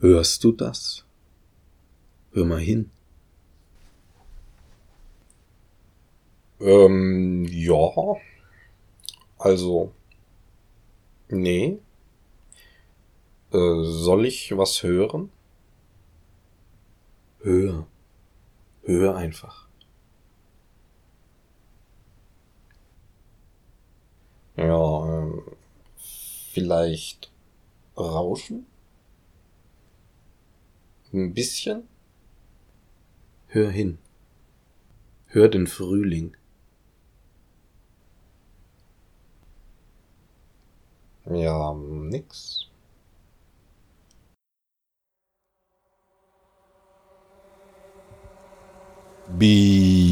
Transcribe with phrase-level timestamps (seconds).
[0.00, 1.04] Hörst du das?
[2.32, 2.90] Hör mal hin.
[6.60, 8.16] Ähm, ja.
[9.38, 9.92] Also.
[11.30, 11.78] Nee.
[13.52, 15.30] Äh, soll ich was hören?
[17.42, 17.86] Hör.
[18.84, 19.68] Hör einfach.
[24.56, 25.42] Ja, ähm,
[25.98, 27.30] vielleicht
[27.96, 28.66] Rauschen?
[31.12, 31.88] Ein bisschen?
[33.46, 33.98] Hör hin.
[35.26, 36.36] Hör den Frühling.
[41.24, 42.66] Ja, nix.
[49.38, 50.10] Bigida.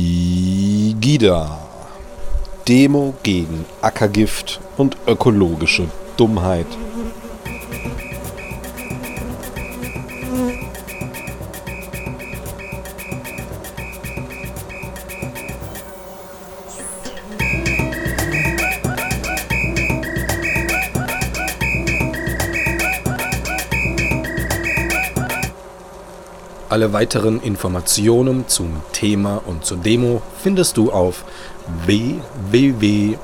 [2.68, 6.66] Demo gegen Ackergift und ökologische Dummheit.
[26.77, 31.24] Alle weiteren Informationen zum Thema und zur Demo findest du auf
[31.87, 33.23] www.bigida.de.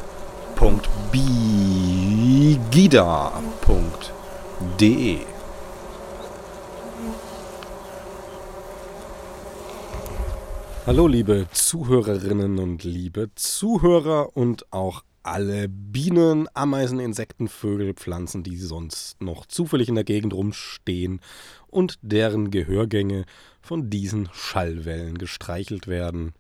[10.87, 18.57] Hallo liebe Zuhörerinnen und liebe Zuhörer und auch alle Bienen, Ameisen, Insekten, Vögel, Pflanzen, die
[18.57, 21.21] sonst noch zufällig in der Gegend rumstehen
[21.73, 23.25] und deren Gehörgänge
[23.61, 26.35] von diesen Schallwellen gestreichelt werden.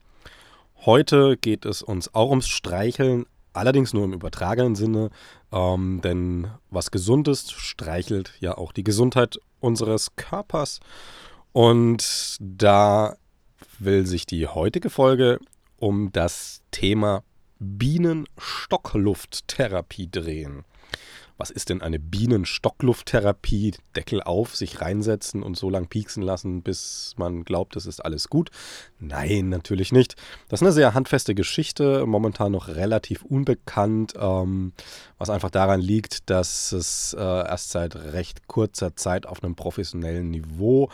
[0.84, 5.10] Heute geht es uns auch ums Streicheln, allerdings nur im übertragenen Sinne,
[5.52, 10.80] ähm, denn was gesund ist, streichelt ja auch die Gesundheit unseres Körpers.
[11.52, 13.16] Und da
[13.78, 15.38] will sich die heutige Folge
[15.76, 17.24] um das Thema
[17.58, 20.64] Bienenstocklufttherapie drehen.
[21.42, 23.74] Was ist denn eine Bienenstocklufttherapie?
[23.96, 28.28] Deckel auf, sich reinsetzen und so lang pieksen lassen, bis man glaubt, es ist alles
[28.28, 28.50] gut?
[29.00, 30.14] Nein, natürlich nicht.
[30.48, 34.72] Das ist eine sehr handfeste Geschichte, momentan noch relativ unbekannt, ähm,
[35.18, 40.30] was einfach daran liegt, dass es äh, erst seit recht kurzer Zeit auf einem professionellen
[40.30, 40.90] Niveau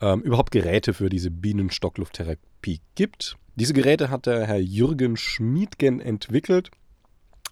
[0.00, 3.36] ähm, überhaupt Geräte für diese Bienenstocklufttherapie gibt.
[3.54, 6.72] Diese Geräte hat der Herr Jürgen Schmiedgen entwickelt.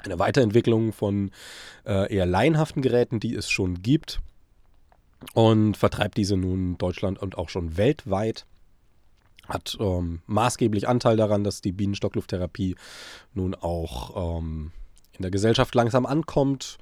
[0.04, 1.30] Eine Weiterentwicklung von
[1.86, 4.20] äh, eher laienhaften Geräten, die es schon gibt.
[5.34, 8.46] Und vertreibt diese nun Deutschland und auch schon weltweit.
[9.46, 12.76] Hat ähm, maßgeblich Anteil daran, dass die Bienenstocklufttherapie
[13.34, 14.72] nun auch ähm,
[15.12, 16.78] in der Gesellschaft langsam ankommt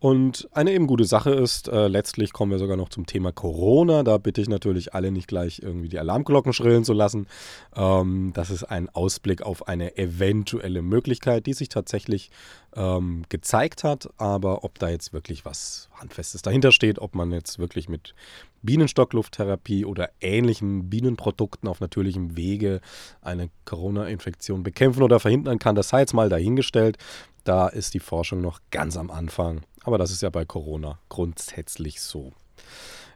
[0.00, 4.04] und eine eben gute Sache ist, äh, letztlich kommen wir sogar noch zum Thema Corona.
[4.04, 7.26] Da bitte ich natürlich alle nicht gleich irgendwie die Alarmglocken schrillen zu lassen.
[7.74, 12.30] Ähm, das ist ein Ausblick auf eine eventuelle Möglichkeit, die sich tatsächlich
[12.76, 14.08] ähm, gezeigt hat.
[14.18, 18.14] Aber ob da jetzt wirklich was Handfestes dahinter steht, ob man jetzt wirklich mit
[18.62, 22.80] Bienenstocklufttherapie oder ähnlichen Bienenprodukten auf natürlichem Wege
[23.20, 26.98] eine Corona-Infektion bekämpfen oder verhindern kann, das sei jetzt mal dahingestellt.
[27.42, 29.62] Da ist die Forschung noch ganz am Anfang.
[29.84, 32.32] Aber das ist ja bei Corona grundsätzlich so.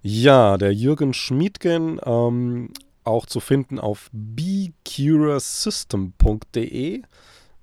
[0.02, 2.70] Ja, der Jürgen Schmiedgen, ähm,
[3.04, 7.02] auch zu finden auf becuresystem.de.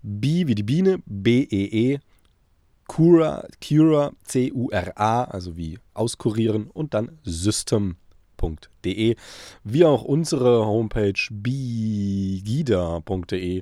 [0.01, 1.99] B wie die Biene, B-E-E, -E,
[2.87, 9.15] Cura, Cura, C-U-R-A, also wie auskurieren und dann system.de.
[9.63, 13.61] Wie auch unsere Homepage bigida.de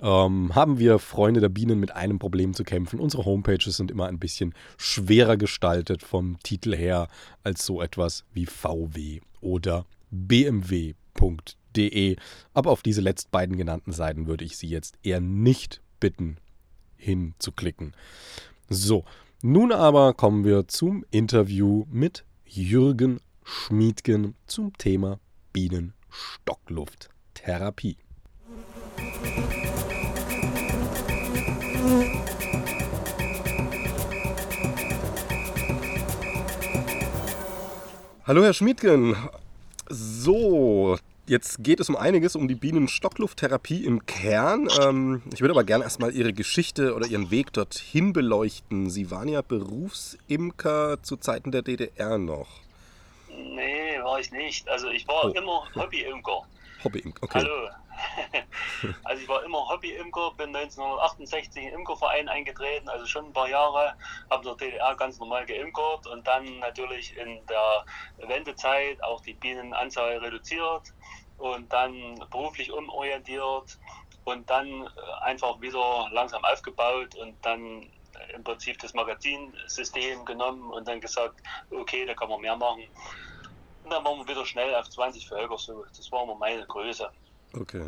[0.00, 3.00] ähm, haben wir Freunde der Bienen mit einem Problem zu kämpfen.
[3.00, 7.08] Unsere Homepages sind immer ein bisschen schwerer gestaltet vom Titel her
[7.42, 10.96] als so etwas wie VW oder BMW.de.
[12.54, 16.38] Aber auf diese letzt beiden genannten Seiten würde ich Sie jetzt eher nicht bitten,
[16.96, 17.94] hinzuklicken.
[18.68, 19.04] So,
[19.42, 25.20] nun aber kommen wir zum Interview mit Jürgen Schmiedgen zum Thema
[25.52, 28.05] Bienenstocklufttherapie.
[38.26, 39.14] Hallo Herr Schmiedgen.
[39.88, 44.68] So, jetzt geht es um einiges, um die Bienenstocklufttherapie im Kern.
[44.82, 48.90] Ähm, ich würde aber gerne erstmal Ihre Geschichte oder Ihren Weg dorthin beleuchten.
[48.90, 52.48] Sie waren ja Berufsimker zu Zeiten der DDR noch.
[53.28, 54.68] Nee, war ich nicht.
[54.68, 55.28] Also ich war oh.
[55.28, 56.42] immer Hobbyimker.
[56.86, 57.38] Hobby-Imker, okay.
[57.40, 57.68] Hallo.
[59.04, 63.48] Also ich war immer Hobby-Imker, bin 1968 in den Imkerverein eingetreten, also schon ein paar
[63.48, 63.94] Jahre,
[64.30, 69.34] habe in der DDR ganz normal geimkert und dann natürlich in der Wendezeit auch die
[69.34, 70.94] Bienenanzahl reduziert
[71.38, 73.78] und dann beruflich umorientiert
[74.24, 74.88] und dann äh,
[75.22, 77.90] einfach wieder langsam aufgebaut und dann
[78.34, 81.40] im Prinzip das Magazinsystem genommen und dann gesagt,
[81.70, 82.84] okay, da kann man mehr machen.
[83.86, 85.84] Und dann waren wir wieder schnell auf 20 Völker, so.
[85.96, 87.08] das war immer meine Größe.
[87.56, 87.84] Okay.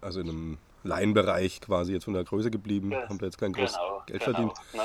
[0.00, 3.52] Also in einem Laienbereich quasi jetzt von der Größe geblieben, Ja, haben da jetzt kein
[3.52, 4.52] großes Genau, Geld genau, verdient.
[4.74, 4.82] ne?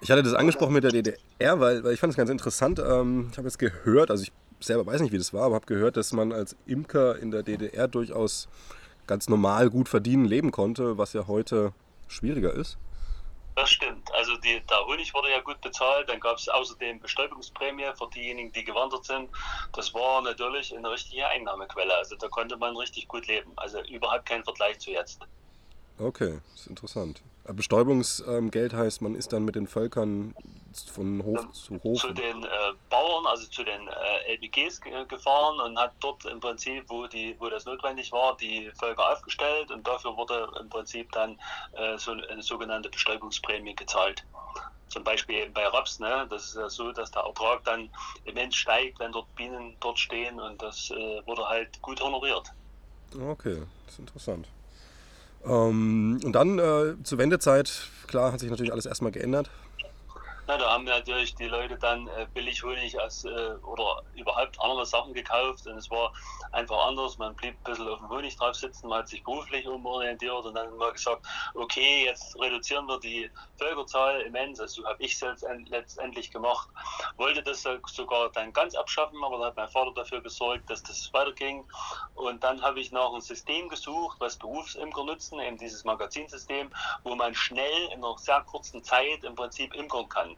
[0.00, 2.80] Ich hatte das angesprochen mit der DDR, weil, weil ich fand es ganz interessant.
[2.80, 5.66] Ähm, ich habe jetzt gehört, also ich selber weiß nicht, wie das war, aber habe
[5.66, 8.48] gehört, dass man als Imker in der DDR durchaus
[9.06, 11.72] ganz normal gut verdienen leben konnte, was ja heute
[12.08, 12.76] schwieriger ist.
[13.54, 14.12] Das stimmt.
[14.14, 16.08] Also die, der Honig wurde ja gut bezahlt.
[16.08, 19.30] Dann gab es außerdem Bestäubungsprämie für diejenigen, die gewandert sind.
[19.72, 21.94] Das war natürlich eine richtige Einnahmequelle.
[21.96, 23.52] Also da konnte man richtig gut leben.
[23.56, 25.20] Also überhaupt kein Vergleich zu jetzt.
[26.00, 27.20] Okay, das ist interessant.
[27.44, 30.34] Aber Bestäubungsgeld heißt, man ist dann mit den Völkern
[30.92, 32.00] von Hof zu Hof.
[32.00, 32.48] Zu den äh,
[32.88, 37.36] Bauern, also zu den äh, LBGs ge- gefahren und hat dort im Prinzip, wo, die,
[37.38, 41.38] wo das notwendig war, die Völker aufgestellt und dafür wurde im Prinzip dann
[41.72, 44.24] äh, so eine sogenannte Bestäubungsprämie gezahlt.
[44.88, 46.26] Zum Beispiel eben bei Raps, ne?
[46.30, 47.90] das ist ja so, dass der Ertrag dann
[48.24, 52.48] immens steigt, wenn dort Bienen dort stehen und das äh, wurde halt gut honoriert.
[53.14, 54.48] Okay, das ist interessant.
[55.44, 59.50] Ähm, und dann äh, zur Wendezeit, klar, hat sich natürlich alles erstmal geändert.
[60.50, 63.28] Na, da haben natürlich die Leute dann äh, billig Honig als, äh,
[63.62, 66.12] oder überhaupt andere Sachen gekauft und es war
[66.50, 67.18] einfach anders.
[67.18, 70.54] Man blieb ein bisschen auf dem Honig drauf sitzen, man hat sich beruflich umorientiert und
[70.56, 71.24] dann mal gesagt,
[71.54, 74.58] okay, jetzt reduzieren wir die Völkerzahl immens.
[74.58, 76.68] Also so habe ich en- letztendlich gemacht.
[77.16, 80.82] Wollte das so- sogar dann ganz abschaffen, aber dann hat mein Vater dafür gesorgt, dass
[80.82, 81.64] das weiterging.
[82.14, 86.72] Und dann habe ich nach einem System gesucht, was Berufsimker nutzen, eben dieses Magazinsystem,
[87.04, 90.36] wo man schnell in einer sehr kurzen Zeit im Prinzip imkern kann.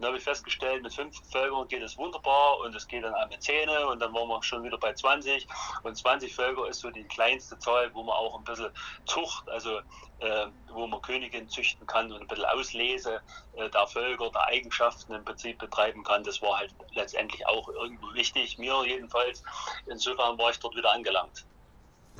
[0.00, 3.14] Und da habe ich festgestellt, mit fünf Völkern geht es wunderbar und es geht dann
[3.14, 5.46] auch mit Zähne und dann waren wir schon wieder bei 20.
[5.82, 8.70] Und 20 Völker ist so die kleinste Zahl, wo man auch ein bisschen
[9.04, 9.80] Zucht, also
[10.20, 13.20] äh, wo man Königin züchten kann und ein bisschen Auslese
[13.56, 16.24] äh, der Völker, der Eigenschaften im Prinzip betreiben kann.
[16.24, 19.42] Das war halt letztendlich auch irgendwo wichtig, mir jedenfalls.
[19.86, 21.44] Insofern war ich dort wieder angelangt.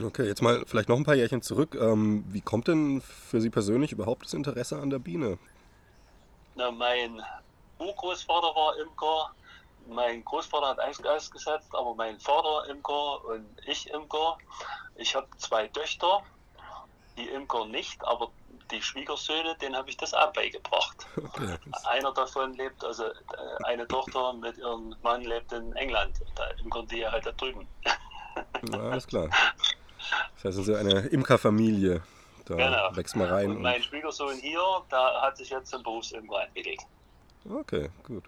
[0.02, 1.76] Okay, jetzt mal vielleicht noch ein paar Jährchen zurück.
[1.80, 5.38] Ähm, wie kommt denn für Sie persönlich überhaupt das Interesse an der Biene?
[6.60, 7.22] Na, mein
[7.78, 9.30] Urgroßvater war Imker,
[9.88, 14.36] mein Großvater hat eigentlich ausgesetzt, aber mein Vater Imker und ich Imker.
[14.96, 16.22] Ich habe zwei Töchter,
[17.16, 18.30] die Imker nicht, aber
[18.70, 21.06] die Schwiegersöhne, denen habe ich das auch beigebracht.
[21.16, 23.14] Okay, Einer davon lebt, also äh,
[23.64, 26.20] eine Tochter mit ihrem Mann lebt in England.
[26.34, 27.66] Da imkern die halt da drüben.
[28.62, 29.30] na, alles klar.
[30.42, 32.02] Das heißt, ja eine Imkerfamilie.
[32.44, 32.96] Da Genau.
[32.96, 33.50] wächst man rein.
[33.50, 34.60] Und Und, mein Schwiegersohn hier,
[34.90, 36.80] der hat sich jetzt zum Berufsimker entwickelt.
[37.48, 38.24] okay, gut.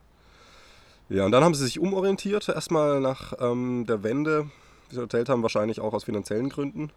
[1.08, 4.50] Ja, und dann haben Sie sich umorientiert, erstmal nach ähm, der Wende,
[4.88, 6.90] wie Sie erzählt haben, wahrscheinlich auch aus finanziellen Gründen.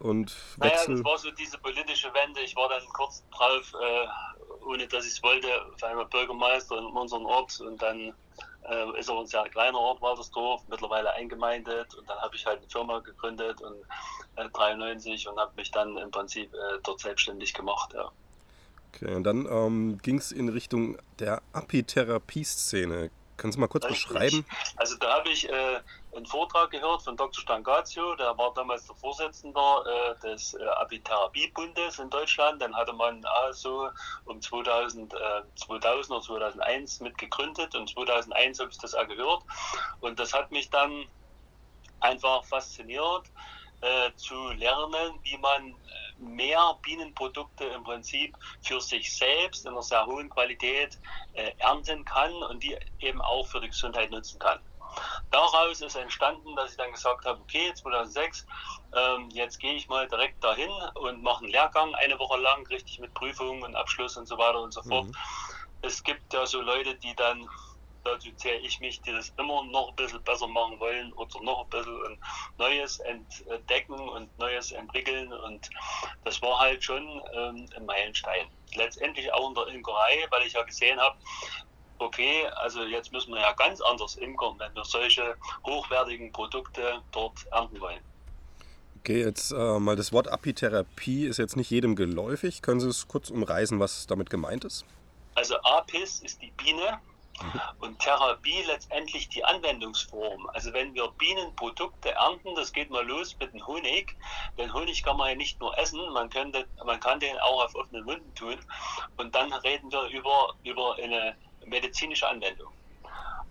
[0.00, 0.96] Und Naja, Wechsel.
[0.96, 2.40] das war so diese politische Wende.
[2.40, 6.86] Ich war dann kurz drauf, äh, ohne dass ich es wollte, auf einmal Bürgermeister in
[6.86, 8.12] unserem Ort und dann
[8.68, 12.58] äh, ist auch ein sehr kleiner Ort, Waltersdorf, mittlerweile eingemeindet und dann habe ich halt
[12.58, 13.76] eine Firma gegründet und
[14.36, 17.92] äh, 93 und habe mich dann im Prinzip äh, dort selbstständig gemacht.
[17.94, 18.10] Ja.
[18.94, 23.10] Okay, und dann ähm, ging es in Richtung der Apitherapie-Szene.
[23.36, 24.08] Können Sie mal kurz Richtig.
[24.08, 24.44] beschreiben?
[24.76, 25.80] Also da habe ich äh,
[26.14, 27.40] einen Vortrag gehört von Dr.
[27.40, 32.60] Stangazio, der war damals der Vorsitzende äh, des äh, Apitherapie-Bundes in Deutschland.
[32.60, 33.88] Dann hatte man also
[34.26, 35.16] um 2000, äh,
[35.56, 39.42] 2000 oder 2001 mit gegründet und 2001 habe ich das auch gehört.
[40.00, 41.06] Und das hat mich dann
[42.00, 43.24] einfach fasziniert,
[43.80, 45.74] äh, zu lernen, wie man äh,
[46.18, 50.98] mehr Bienenprodukte im Prinzip für sich selbst in einer sehr hohen Qualität
[51.32, 54.60] äh, ernten kann und die eben auch für die Gesundheit nutzen kann.
[55.30, 58.46] Daraus ist entstanden, dass ich dann gesagt habe, okay, 2006,
[58.94, 62.98] ähm, jetzt gehe ich mal direkt dahin und mache einen Lehrgang eine Woche lang, richtig
[62.98, 65.06] mit Prüfungen und Abschluss und so weiter und so fort.
[65.06, 65.14] Mhm.
[65.82, 67.48] Es gibt ja so Leute, die dann,
[68.04, 71.64] dazu zähle ich mich, die das immer noch ein bisschen besser machen wollen oder noch
[71.64, 72.18] ein bisschen
[72.58, 75.68] Neues entdecken und Neues entwickeln und
[76.24, 78.48] das war halt schon ähm, ein Meilenstein.
[78.74, 81.16] Letztendlich auch in der Imkerei, weil ich ja gesehen habe,
[82.02, 87.46] okay, also jetzt müssen wir ja ganz anders imkern, wenn wir solche hochwertigen Produkte dort
[87.50, 88.00] ernten wollen.
[89.00, 92.62] Okay, jetzt äh, mal das Wort Apitherapie ist jetzt nicht jedem geläufig.
[92.62, 94.84] Können Sie es kurz umreißen, was damit gemeint ist?
[95.34, 97.00] Also Apis ist die Biene
[97.80, 100.48] und Therapie letztendlich die Anwendungsform.
[100.52, 104.16] Also wenn wir Bienenprodukte ernten, das geht mal los mit dem Honig.
[104.58, 107.74] Den Honig kann man ja nicht nur essen, man, könnte, man kann den auch auf
[107.74, 108.56] offenen Wunden tun.
[109.16, 111.34] Und dann reden wir über, über eine
[111.66, 112.72] medizinische Anwendung.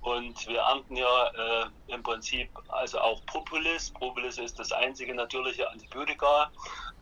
[0.02, 3.92] Und wir ernten ja äh, im Prinzip also auch Propolis.
[3.92, 6.52] Propolis ist das einzige natürliche Antibiotika.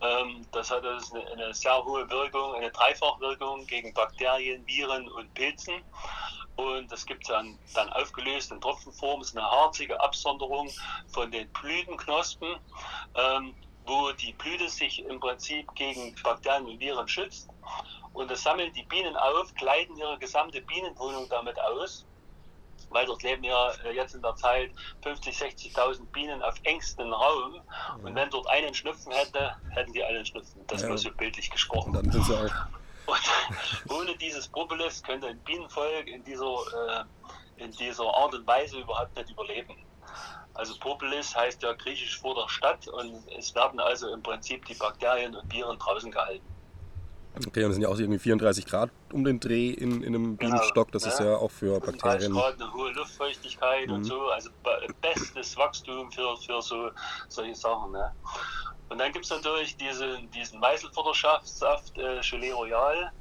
[0.02, 5.34] Ähm, das hat also eine, eine, sehr hohe Wirkung, eine Dreifachwirkung gegen Bakterien, Viren und
[5.34, 5.82] Pilzen.
[6.58, 9.22] Und das gibt es dann, dann aufgelöst in Tropfenform.
[9.22, 10.70] Das ist eine harzige Absonderung
[11.08, 12.58] von den Blütenknospen,
[13.16, 17.50] ähm, wo die Blüte sich im Prinzip gegen Bakterien und Viren schützt.
[18.14, 22.06] Und das sammeln die Bienen auf, kleiden ihre gesamte Bienenwohnung damit aus
[22.90, 24.72] weil dort leben ja äh, jetzt in der Zeit
[25.04, 27.62] 50, 60.000 Bienen auf engstem Raum.
[28.04, 30.62] Und wenn dort einen Schnupfen hätte, hätten die alle einen Schnupfen.
[30.68, 30.90] Das ja.
[30.90, 31.96] war so bildlich gesprochen.
[31.96, 32.52] Und dann sind sie auch.
[33.06, 37.06] Und ohne dieses Propolis könnte ein Bienenvolk in dieser,
[37.58, 39.76] äh, in dieser Art und Weise überhaupt nicht überleben.
[40.54, 44.74] Also Propolis heißt ja griechisch vor der Stadt und es werden also im Prinzip die
[44.74, 46.46] Bakterien und Viren draußen gehalten.
[47.36, 50.38] Okay, und es sind ja auch irgendwie 34 Grad um den Dreh in, in einem
[50.38, 50.92] genau, Bienenstock.
[50.92, 51.12] Das ne?
[51.12, 52.34] ist ja auch für Bakterien.
[52.34, 53.94] Grad eine hohe Luftfeuchtigkeit mhm.
[53.94, 54.28] und so.
[54.30, 54.50] Also
[55.02, 56.90] bestes Wachstum für, für so,
[57.28, 57.92] solche Sachen.
[57.92, 58.12] Ne?
[58.90, 63.12] Und dann gibt es natürlich diese, diesen Meißelfuttersaft, äh, Gelee Royal,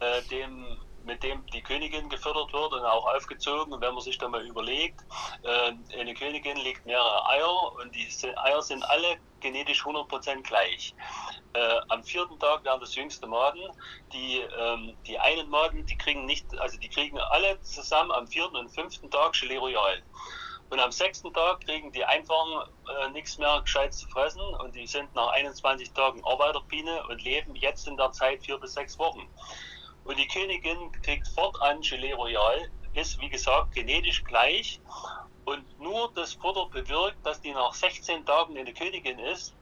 [0.00, 0.66] äh, dem
[1.04, 3.72] mit dem die Königin gefördert wird und auch aufgezogen.
[3.72, 5.00] Und wenn man sich da mal überlegt,
[5.42, 10.94] äh, eine Königin legt mehrere Eier und die Eier sind alle genetisch 100% gleich.
[11.54, 13.62] Äh, am vierten Tag werden das jüngste Maden.
[14.12, 18.56] Die, ähm, die einen Maden, die kriegen nicht, also die kriegen alle zusammen am vierten
[18.56, 20.02] und fünften Tag Gelee Royal.
[20.72, 24.86] Und am sechsten Tag kriegen die einfach äh, nichts mehr gescheit zu fressen und die
[24.86, 29.28] sind nach 21 Tagen Arbeiterbiene und leben jetzt in der Zeit vier bis sechs Wochen.
[30.04, 34.80] Und die Königin kriegt fortan Gelee Royal, ist wie gesagt genetisch gleich.
[35.44, 39.54] Und nur das Futter bewirkt, dass die nach 16 Tagen eine Königin ist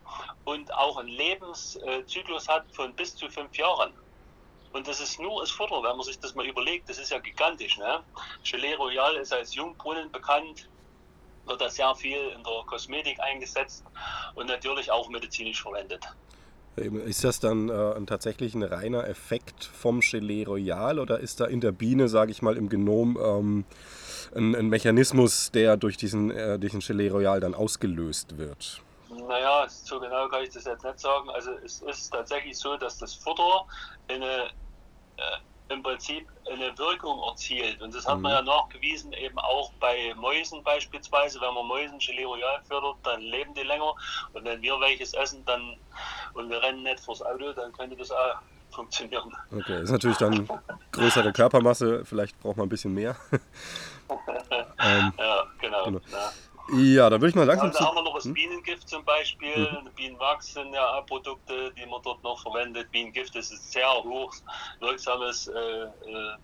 [0.45, 3.95] und auch einen Lebenszyklus hat von bis zu fünf Jahren.
[4.73, 7.19] Und das ist nur das Futter, wenn man sich das mal überlegt, das ist ja
[7.19, 7.79] gigantisch.
[7.79, 8.05] Ne?
[8.49, 10.69] Gelee Royal ist als Jungbrunnen bekannt,
[11.47, 13.85] wird da sehr viel in der Kosmetik eingesetzt
[14.35, 16.05] und natürlich auch medizinisch verwendet.
[16.77, 21.61] Ist das dann äh, tatsächlich ein reiner Effekt vom Gelee Royal oder ist da in
[21.61, 23.65] der Biene, sage ich mal, im Genom ähm,
[24.35, 28.83] ein, ein, Mechanismus, der durch diesen, äh, diesen Gelee Royal dann ausgelöst wird?
[29.11, 31.29] Naja, so genau kann ich das jetzt nicht sagen.
[31.31, 33.67] Also es ist tatsächlich so, dass das Futter
[34.09, 34.47] eine
[35.17, 35.23] äh,
[35.71, 37.81] im Prinzip eine Wirkung erzielt.
[37.81, 38.23] Und das hat mhm.
[38.23, 41.41] man ja nachgewiesen, eben auch bei Mäusen beispielsweise.
[41.41, 43.95] Wenn man Mäusen Gelee Royal fördert, dann leben die länger.
[44.33, 45.77] Und wenn wir welches essen dann
[46.35, 48.37] und wir rennen nicht vors Auto, dann könnte das auch
[48.71, 49.33] funktionieren.
[49.51, 50.49] Okay, das ist natürlich dann
[50.93, 53.17] größere Körpermasse, vielleicht braucht man ein bisschen mehr.
[54.11, 55.85] ähm, ja, genau.
[55.85, 56.01] genau.
[56.11, 56.31] Ja.
[56.73, 57.73] Ja, dann würde ich mal langsam.
[57.73, 58.35] Dann haben wir noch das hm?
[58.35, 59.57] Bienengift zum Beispiel.
[59.57, 59.91] Mhm.
[59.95, 62.91] Bienenwachs sind ja Produkte, die man dort noch verwendet.
[62.91, 64.33] Bienengift ist ein sehr hoch
[64.81, 66.37] wirksames äh, äh,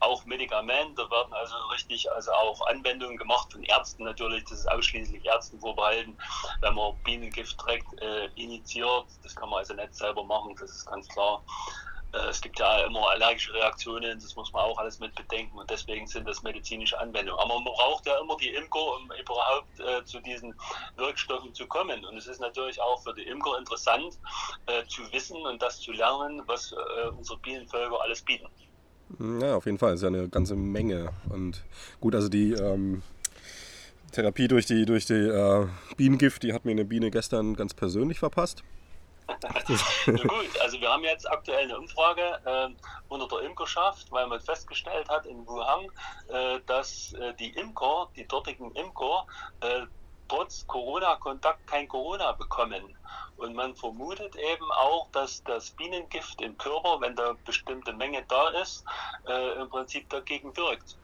[0.00, 0.98] auch Medikament.
[0.98, 4.44] Da werden also richtig also auch Anwendungen gemacht von Ärzten natürlich.
[4.44, 6.16] Das ist ausschließlich Ärzten vorbehalten.
[6.60, 10.86] Wenn man Bienengift direkt äh, initiiert, das kann man also nicht selber machen, das ist
[10.86, 11.44] ganz klar.
[12.12, 15.70] Äh, es gibt ja immer allergische Reaktionen, das muss man auch alles mit bedenken und
[15.70, 17.40] deswegen sind das medizinische Anwendungen.
[17.40, 20.54] Aber man braucht ja immer die Imker, um überhaupt äh, zu diesen
[20.96, 22.04] Wirkstoffen zu kommen.
[22.04, 24.18] Und es ist natürlich auch für die Imker interessant
[24.66, 28.48] äh, zu wissen und das zu lernen, was äh, unsere Bienenvölker alles bieten.
[29.40, 31.10] Ja, auf jeden Fall, es ist ja eine ganze Menge.
[31.28, 31.64] Und
[32.00, 33.02] gut, also die ähm,
[34.12, 38.18] Therapie durch die, durch die äh, Bienengift, die hat mir eine Biene gestern ganz persönlich
[38.18, 38.62] verpasst.
[40.06, 42.68] Gut, also wir haben jetzt aktuell eine Umfrage äh,
[43.08, 45.88] unter der Imkerschaft, weil man festgestellt hat in Wuhan,
[46.28, 49.26] äh, dass äh, die Imker, die dortigen Imker,
[49.60, 49.86] äh,
[50.28, 52.96] trotz Corona-Kontakt kein Corona bekommen.
[53.36, 58.48] Und man vermutet eben auch, dass das Bienengift im Körper, wenn da bestimmte Menge da
[58.50, 58.84] ist,
[59.26, 60.96] äh, im Prinzip dagegen wirkt.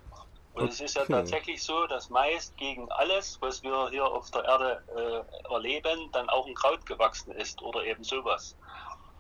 [0.57, 4.45] Und es ist ja tatsächlich so, dass meist gegen alles, was wir hier auf der
[4.45, 8.57] Erde äh, erleben, dann auch ein Kraut gewachsen ist oder eben sowas.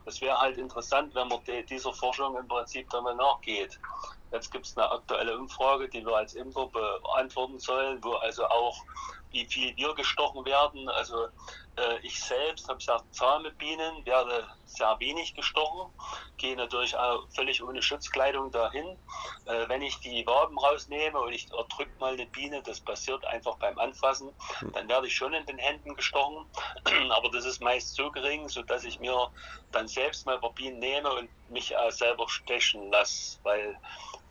[0.07, 3.78] Das wäre halt interessant, wenn man de, dieser Forschung im Prinzip dann mal nachgeht.
[4.33, 8.78] Jetzt gibt es eine aktuelle Umfrage, die wir als Imker beantworten sollen, wo also auch
[9.31, 10.88] wie viel wir gestochen werden.
[10.88, 11.28] Also
[12.02, 15.92] ich selbst habe sehr zahme Bienen, werde sehr wenig gestochen,
[16.38, 18.99] gehe natürlich auch völlig ohne Schutzkleidung dahin.
[19.47, 23.56] Äh, wenn ich die Waben rausnehme und ich erdrücke mal eine Biene, das passiert einfach
[23.59, 24.35] beim Anfassen,
[24.73, 26.47] dann werde ich schon in den Händen gestochen.
[27.11, 29.30] Aber das ist meist so gering, sodass ich mir
[29.73, 33.78] dann selbst mal ein paar Bienen nehme und mich selber stechen lasse, weil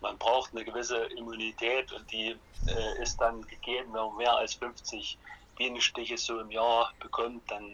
[0.02, 2.36] man braucht eine gewisse Immunität und die
[2.68, 5.18] äh, ist dann gegeben, wenn man mehr als 50
[5.58, 7.72] Bienenstiche so im Jahr bekommt, dann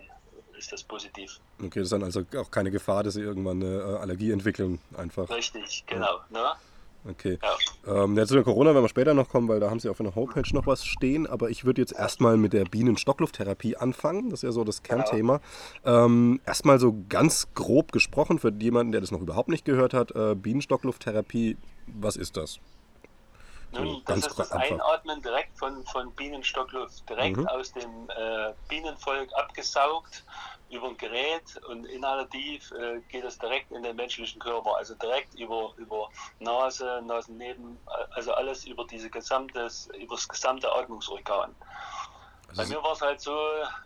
[0.58, 1.40] ist das positiv.
[1.60, 4.80] Okay, das ist dann also auch keine Gefahr, dass sie irgendwann eine äh, Allergie entwickeln,
[4.96, 5.30] einfach.
[5.30, 6.20] Richtig, genau.
[6.30, 6.52] Ne?
[7.10, 7.40] Okay.
[7.42, 8.04] Ja.
[8.04, 10.00] Ähm, ja, zu der Corona werden wir später noch kommen, weil da haben sie auf
[10.00, 11.26] einer Homepage noch was stehen.
[11.26, 14.30] Aber ich würde jetzt erstmal mit der Bienenstocklufttherapie anfangen.
[14.30, 15.42] Das ist ja so das Kernthema.
[15.84, 20.12] Ähm, erstmal so ganz grob gesprochen für jemanden, der das noch überhaupt nicht gehört hat.
[20.12, 21.58] Äh, Bienenstocklufttherapie,
[21.88, 22.60] was ist das?
[23.72, 24.51] Nun, das ist das.
[24.51, 27.48] Einatmen direkt von, von Bienenstockluft, direkt Mhm.
[27.48, 30.25] aus dem äh, Bienenvolk abgesaugt
[30.70, 35.34] über ein Gerät und inhalativ äh, geht es direkt in den menschlichen Körper, also direkt
[35.36, 36.10] über, über
[36.40, 37.80] Nase, Nasenneben,
[38.12, 41.56] also alles über diese gesamtes, über das gesamte Atmungsorgan.
[42.55, 43.34] Bei mir war es halt so,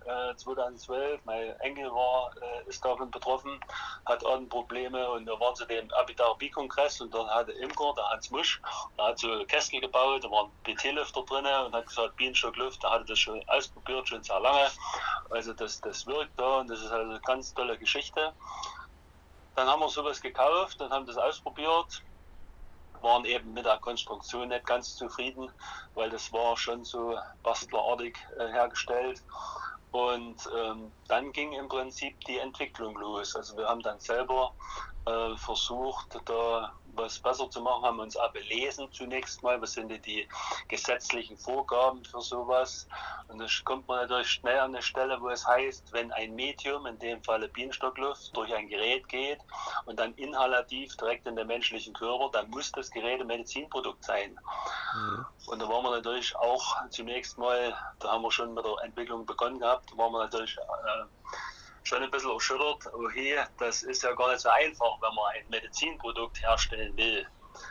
[0.05, 3.59] äh, 2012, mein Enkel war, äh, ist davon betroffen,
[4.05, 8.59] hat Atemprobleme und wir waren zu dem Abitherapie-Kongress und dort hatte Imker, der Hans Musch,
[8.97, 13.05] der hat so Kästel gebaut, da waren BT-Lüfter drin und hat gesagt, Bienenstockluft, der hatte
[13.05, 14.71] das schon ausprobiert, schon sehr lange.
[15.29, 18.33] Also das, das wirkt da und das ist also eine ganz tolle Geschichte.
[19.55, 22.03] Dann haben wir sowas gekauft und haben das ausprobiert
[23.01, 25.51] waren eben mit der Konstruktion nicht ganz zufrieden,
[25.93, 29.23] weil das war schon so bastlerartig äh, hergestellt.
[29.91, 33.35] Und ähm, dann ging im Prinzip die Entwicklung los.
[33.35, 34.53] Also wir haben dann selber
[35.05, 39.89] äh, versucht, da was besser zu machen, haben uns auch belesen zunächst mal, was sind
[40.05, 40.27] die
[40.67, 42.87] gesetzlichen Vorgaben für sowas.
[43.27, 46.85] Und da kommt man natürlich schnell an eine Stelle, wo es heißt, wenn ein Medium,
[46.85, 49.39] in dem Falle Bienenstockluft, durch ein Gerät geht
[49.85, 54.37] und dann inhalativ direkt in den menschlichen Körper, dann muss das Gerät ein Medizinprodukt sein.
[54.95, 55.25] Mhm.
[55.47, 59.25] Und da waren wir natürlich auch zunächst mal, da haben wir schon mit der Entwicklung
[59.25, 61.05] begonnen gehabt, da waren wir natürlich äh,
[61.85, 62.91] schon ein bisschen erschüttert.
[63.13, 67.25] Hey, das ist ja gar nicht so einfach, wenn man ein Medizinprodukt herstellen will.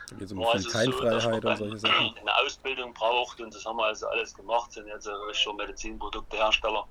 [0.09, 2.15] da geht es um also so, man Keimfreiheit und solche Sachen.
[2.19, 6.87] Eine Ausbildung braucht und das haben wir also alles gemacht, sind jetzt schon Medizinproduktehersteller.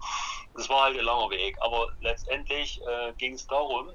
[0.55, 3.91] Das war halt ein langer Weg, aber letztendlich äh, ging es darum,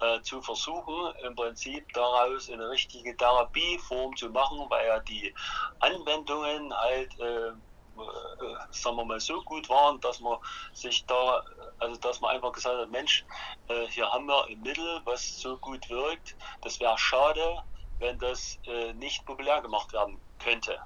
[0.00, 5.34] äh, zu versuchen, im Prinzip daraus eine richtige Therapieform zu machen, weil ja die
[5.80, 7.50] Anwendungen halt, äh,
[8.70, 10.38] sagen wir mal, so gut waren, dass man
[10.72, 11.42] sich da,
[11.78, 13.24] also dass man einfach gesagt hat, Mensch,
[13.68, 16.36] äh, hier haben wir ein Mittel, was so gut wirkt.
[16.62, 17.62] Das wäre schade,
[17.98, 20.78] wenn das äh, nicht populär gemacht werden könnte.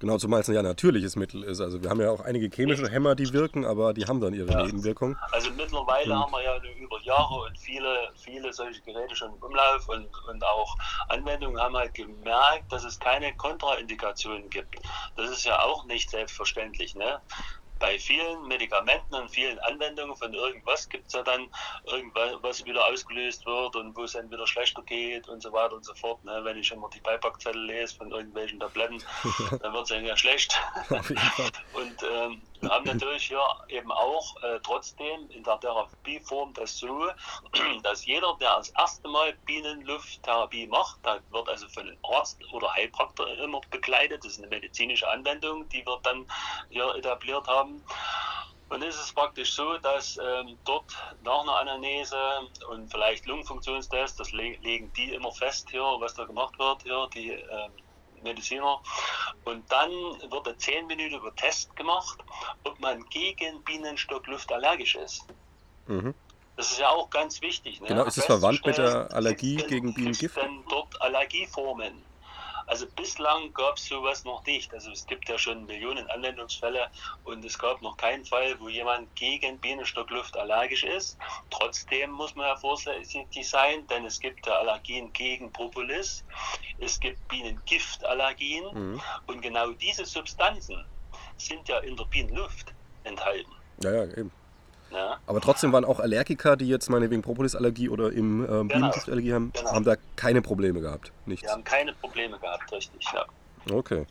[0.00, 1.60] Genau, zumal es ja ein natürliches Mittel ist.
[1.60, 4.50] Also wir haben ja auch einige chemische Hämmer, die wirken, aber die haben dann ihre
[4.50, 4.62] Ja.
[4.64, 5.16] Nebenwirkungen.
[5.32, 6.18] Also mittlerweile Mhm.
[6.20, 10.44] haben wir ja über Jahre und viele, viele solche Geräte schon im Umlauf und, und
[10.44, 10.76] auch
[11.08, 14.76] Anwendungen haben halt gemerkt, dass es keine Kontraindikationen gibt.
[15.16, 16.94] Das ist ja auch nicht selbstverständlich.
[16.94, 17.20] Ne?
[17.78, 21.48] Bei vielen Medikamenten und vielen Anwendungen von irgendwas gibt es ja dann
[21.86, 25.74] irgendwas, was wieder ausgelöst wird und wo es dann wieder schlechter geht und so weiter
[25.74, 26.24] und so fort.
[26.24, 26.40] Ne?
[26.42, 29.02] Wenn ich immer die Beipackzettel lese von irgendwelchen Tabletten,
[29.62, 30.58] dann wird es ja schlecht.
[31.74, 37.08] Und ähm, wir haben natürlich hier eben auch äh, trotzdem in der Therapieform das so,
[37.82, 42.72] dass jeder, der das erste Mal Bienenlufttherapie macht, da wird also von einem Arzt oder
[42.74, 44.24] Heilpraktiker immer begleitet.
[44.24, 46.26] Das ist eine medizinische Anwendung, die wir dann
[46.70, 47.84] hier etabliert haben.
[48.70, 50.92] Und es ist praktisch so, dass ähm, dort
[51.22, 52.18] nach einer Anamnese
[52.68, 57.08] und vielleicht Lungenfunktionstest, das le legen die immer fest hier, was da gemacht wird, hier,
[57.14, 57.72] die ähm,
[58.22, 58.80] Mediziner.
[59.44, 62.18] Und dann wird ein 10 Minuten Test gemacht,
[62.64, 65.24] ob man gegen Bienenstockluft allergisch ist.
[65.86, 66.14] Mhm.
[66.56, 67.80] Das ist ja auch ganz wichtig.
[67.80, 67.88] Ne?
[67.88, 70.36] Genau, ist es verwandt mit der Allergie gegen Bienengift?
[70.36, 72.02] denn dort Allergieformen?
[72.68, 74.72] Also bislang gab es sowas noch nicht.
[74.74, 76.90] Also es gibt ja schon Millionen Anwendungsfälle
[77.22, 81.18] und es gab noch keinen Fall, wo jemand gegen Bienenstockluft allergisch ist.
[81.50, 86.24] Trotzdem muss man ja vorsichtig sein, denn es gibt ja Allergien gegen Propolis,
[86.78, 89.02] es gibt Bienengiftallergien Mhm.
[89.26, 90.86] und genau diese Substanzen
[91.38, 93.52] sind ja in der Bienenluft enthalten.
[93.82, 94.37] Ja, ja, eben.
[94.90, 95.18] Ja?
[95.26, 99.72] Aber trotzdem waren auch Allergiker, die jetzt meinetwegen Propolis-Allergie oder im ähm, Bienengiftallergie haben, Genau.
[99.72, 101.12] haben da keine Probleme gehabt.
[101.26, 101.44] Nichts.
[101.44, 103.06] Wir haben keine Probleme gehabt, richtig.
[103.12, 103.24] Ja.
[103.70, 104.06] Okay.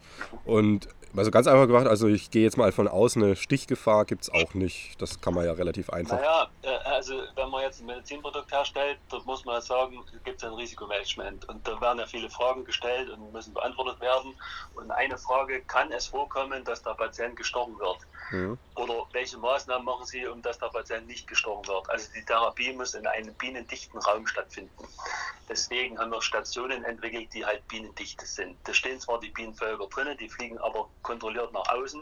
[0.46, 4.24] Und also ganz einfach gemacht, also ich gehe jetzt mal von aus, eine Stichgefahr gibt
[4.24, 5.02] es auch nicht.
[5.02, 6.18] Das kann man ja relativ einfach.
[6.18, 10.44] Naja, äh, also wenn man jetzt ein Medizinprodukt herstellt, da muss man sagen, gibt es
[10.44, 11.48] ein Risikomanagement.
[11.50, 14.34] Und da werden ja viele Fragen gestellt und müssen beantwortet werden.
[14.76, 17.98] Und eine Frage, kann es vorkommen, dass der Patient gestochen wird?
[18.32, 18.58] Mhm.
[18.76, 21.90] Oder welche Maßnahmen machen Sie, um dass der Patient nicht gestochen wird?
[21.90, 24.88] Also die Therapie muss in einem bienendichten Raum stattfinden.
[25.50, 28.58] Deswegen haben wir Stationen entwickelt, die halt bienendicht sind.
[28.66, 32.02] Da stehen zwar die Bienenvölker drinnen, die fliegen aber kontrolliert nach außen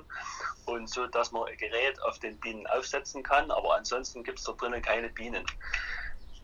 [0.65, 4.45] und so, dass man ein Gerät auf den Bienen aufsetzen kann, aber ansonsten gibt es
[4.45, 5.45] da drinnen keine Bienen.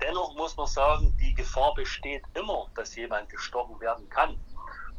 [0.02, 4.38] Dennoch muss man sagen, die Gefahr besteht immer, dass jemand gestochen werden kann.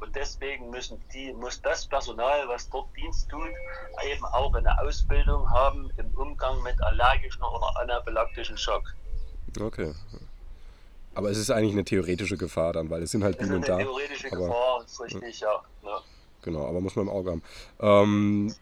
[0.00, 3.48] Und deswegen müssen die, muss das Personal, was dort Dienst tut,
[4.04, 8.82] eben auch eine Ausbildung haben im Umgang mit allergischen oder anaphylaktischen Schock.
[9.60, 9.94] Okay.
[11.14, 13.76] Aber es ist eigentlich eine theoretische Gefahr dann, weil es sind halt Bienen eine da.
[13.78, 15.62] theoretische aber- Gefahr, ist richtig, ja.
[15.82, 16.00] ja.
[16.42, 17.42] Genau, aber muss man im Auge haben.
[17.80, 18.54] Ähm,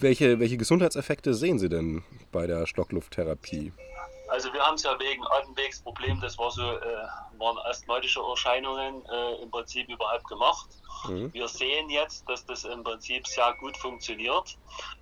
[0.00, 3.72] welche, welche Gesundheitseffekte sehen Sie denn bei der Stocklufttherapie?
[4.28, 7.06] Also wir haben es ja wegen Atemwegsproblem, das war so, äh,
[7.38, 10.70] waren asthmatische Erscheinungen äh, im Prinzip überhaupt gemacht.
[11.06, 11.32] Mhm.
[11.34, 14.56] Wir sehen jetzt, dass das im Prinzip sehr gut funktioniert.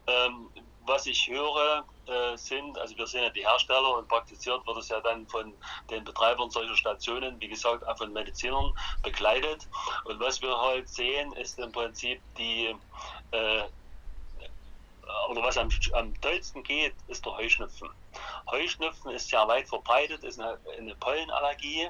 [0.09, 0.49] Ähm,
[0.91, 4.89] was ich höre, äh, sind, also wir sind ja die Hersteller und praktiziert wird es
[4.89, 5.55] ja dann von
[5.89, 8.73] den Betreibern solcher Stationen, wie gesagt, auch von Medizinern
[9.03, 9.69] begleitet.
[10.05, 12.75] Und was wir halt sehen, ist im Prinzip die,
[13.31, 13.63] äh,
[15.29, 17.89] oder was am, am tollsten geht, ist der Heuschnupfen.
[18.51, 21.89] Heuschnupfen ist sehr weit verbreitet, ist eine, eine Pollenallergie.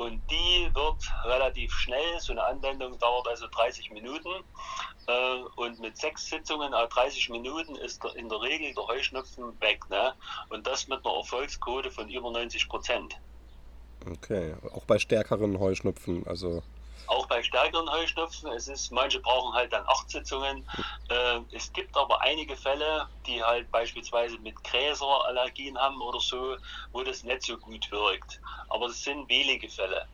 [0.00, 4.30] Und die wird relativ schnell, so eine Anwendung dauert also 30 Minuten.
[5.06, 9.60] Äh, und mit sechs Sitzungen à 30 Minuten ist der, in der Regel der Heuschnupfen
[9.60, 9.80] weg.
[9.90, 10.14] Ne?
[10.48, 13.20] Und das mit einer Erfolgsquote von über 90 Prozent.
[14.10, 16.62] Okay, auch bei stärkeren Heuschnupfen, also
[17.06, 20.64] Auch bei stärkeren Heuschnupfen, es ist, manche brauchen halt dann acht Sitzungen.
[21.08, 26.56] Äh, es gibt aber einige Fälle, die halt beispielsweise mit Gräserallergien haben oder so,
[26.92, 28.40] wo das nicht so gut wirkt.
[28.68, 30.06] Aber das sind wenige Fälle.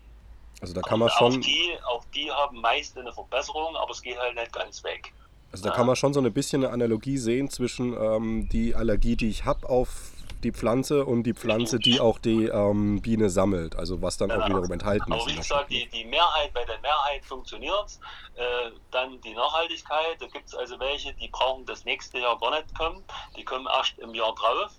[0.61, 4.01] Also da kann man auch, schon, die, auch die haben meist eine Verbesserung, aber es
[4.01, 5.13] geht halt nicht ganz weg.
[5.53, 9.17] also da kann man schon so ein bisschen eine Analogie sehen zwischen ähm, die Allergie,
[9.17, 10.16] die ich habe auf
[10.47, 13.75] die Pflanze und die Pflanze, die auch die ähm, Biene sammelt.
[13.77, 14.47] Also was dann auch Genau.
[14.49, 15.27] wiederum enthalten Aber ist.
[15.27, 17.99] wie in der gesagt, die, die Mehrheit, bei der Mehrheit funktioniert
[18.37, 22.51] äh, Dann die Nachhaltigkeit, da gibt es also welche, die brauchen das nächste Jahr gar
[22.51, 23.03] nicht kommen.
[23.37, 24.71] Die kommen erst im Jahr drauf,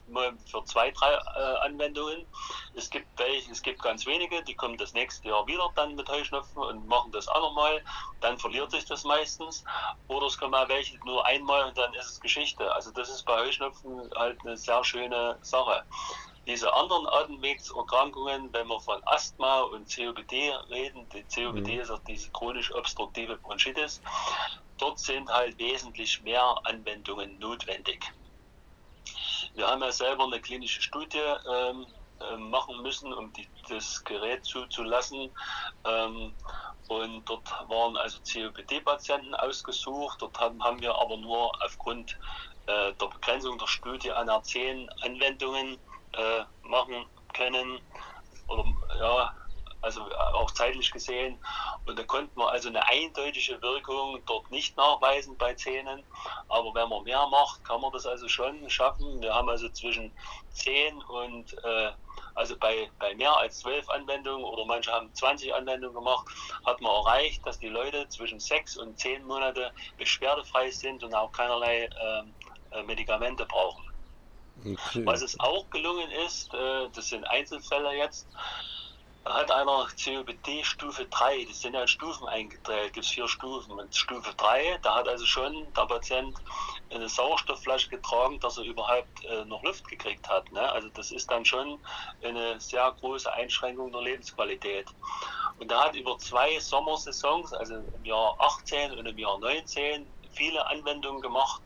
[0.46, 2.26] für zwei, drei äh, Anwendungen.
[2.76, 6.08] Es gibt welche, es gibt ganz wenige, die kommen das nächste Jahr wieder dann mit
[6.08, 7.82] Heuschnupfen und machen das auch nochmal.
[8.22, 9.64] Dann verliert sich das meistens.
[10.08, 12.72] Oder es kommen auch welche nur einmal und dann ist es Geschichte.
[12.74, 15.57] Also das ist bei Heuschnupfen halt eine sehr schöne Sache.
[16.48, 21.82] Diese anderen Atemwegserkrankungen, wenn wir von Asthma und COPD reden, die COPD Mhm.
[21.82, 24.02] ist auch diese chronisch obstruktive Bronchitis,
[24.78, 28.04] dort sind halt wesentlich mehr Anwendungen notwendig.
[29.56, 31.88] Wir haben ja selber eine klinische Studie ähm,
[32.22, 35.34] äh, machen müssen, um die, das Gerät zuzulassen.
[35.86, 36.38] Ähm,
[36.88, 40.22] und dort waren also COPD-Patienten ausgesucht.
[40.22, 42.18] Dort haben, haben wir aber nur aufgrund
[42.68, 45.78] äh, der Begrenzung der Studie an 10 Anwendungen
[46.14, 47.80] äh, machen können.
[48.48, 48.66] Oder
[49.00, 49.34] ja,
[49.82, 50.02] also
[50.34, 51.40] auch zeitlich gesehen.
[51.86, 56.04] Und da konnten wir also eine eindeutige Wirkung dort nicht nachweisen bei Zähnen.
[56.50, 59.22] Aber wenn man mehr macht, kann man das also schon schaffen.
[59.22, 60.12] Wir haben also zwischen
[60.52, 61.92] 10 und äh,
[62.36, 66.28] also bei, bei mehr als 12 Anwendungen oder manche haben 20 Anwendungen gemacht,
[66.66, 71.32] hat man erreicht, dass die Leute zwischen 6 und 10 Monate beschwerdefrei sind und auch
[71.32, 72.24] keinerlei äh,
[72.86, 73.84] Medikamente brauchen.
[74.60, 75.06] Okay.
[75.06, 78.28] Was es auch gelungen ist, äh, das sind Einzelfälle jetzt,
[79.30, 83.74] hat einer COPD Stufe 3, das sind ja in Stufen eingeteilt, gibt es vier Stufen.
[83.74, 86.36] Und Stufe 3, da hat also schon der Patient
[86.90, 90.52] eine Sauerstoffflasche getragen, dass er überhaupt äh, noch Luft gekriegt hat.
[90.52, 90.62] Ne?
[90.72, 91.80] Also das ist dann schon
[92.24, 94.88] eine sehr große Einschränkung der Lebensqualität.
[95.60, 100.06] Und er hat über zwei Sommersaisons, also im Jahr 18 und im Jahr 19,
[100.38, 101.62] viele Anwendungen gemacht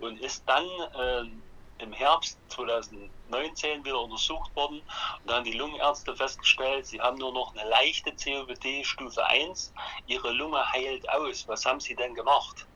[0.00, 4.80] und ist dann äh, im Herbst 2019 wieder untersucht worden
[5.20, 9.72] und da haben die Lungenärzte festgestellt, sie haben nur noch eine leichte COPD Stufe 1,
[10.06, 11.46] ihre Lunge heilt aus.
[11.48, 12.66] Was haben sie denn gemacht?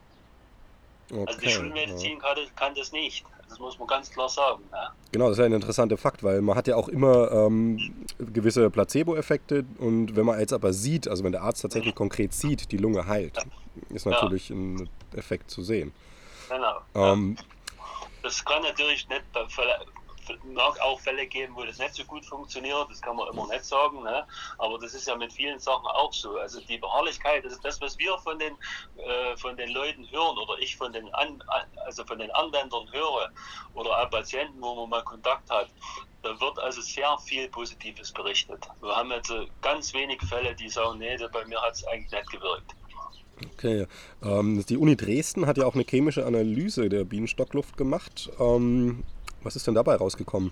[1.11, 1.25] okay.
[1.27, 3.25] Also die Schulmedizin kann, das, kann das nicht.
[3.49, 4.63] Das muss man ganz klar sagen.
[4.71, 4.93] Ja.
[5.11, 8.69] Genau, das ist ja ein interessanter Fakt, weil man hat ja auch immer ähm, gewisse
[8.69, 12.77] Placebo-Effekte und wenn man jetzt aber sieht, also wenn der Arzt tatsächlich konkret sieht, die
[12.77, 13.37] Lunge heilt,
[13.89, 14.11] ist Ja.
[14.11, 15.93] natürlich ein Effekt zu sehen.
[16.49, 16.81] Genau.
[16.95, 17.37] Ähm,
[18.23, 19.23] Das kann natürlich nicht
[20.43, 23.65] mag auch Fälle geben, wo das nicht so gut funktioniert, das kann man immer nicht
[23.65, 24.25] sagen, ne?
[24.57, 26.37] aber das ist ja mit vielen Sachen auch so.
[26.37, 28.55] Also die Beharrlichkeit, das ist das, was wir von den,
[28.97, 31.43] äh, von den Leuten hören oder ich von den, An
[31.85, 33.31] also von den Anwendern höre
[33.73, 35.69] oder auch Patienten, wo man mal Kontakt hat.
[36.23, 38.67] Da wird also sehr viel Positives berichtet.
[38.81, 42.11] Wir haben jetzt äh, ganz wenige Fälle, die sagen, nee, bei mir hat es eigentlich
[42.11, 42.75] nicht gewirkt.
[43.53, 43.87] Okay.
[44.23, 48.29] Ähm, die Uni Dresden hat ja auch eine chemische Analyse der Bienenstockluft gemacht.
[48.39, 49.03] Ähm,
[49.43, 50.51] was ist denn dabei rausgekommen?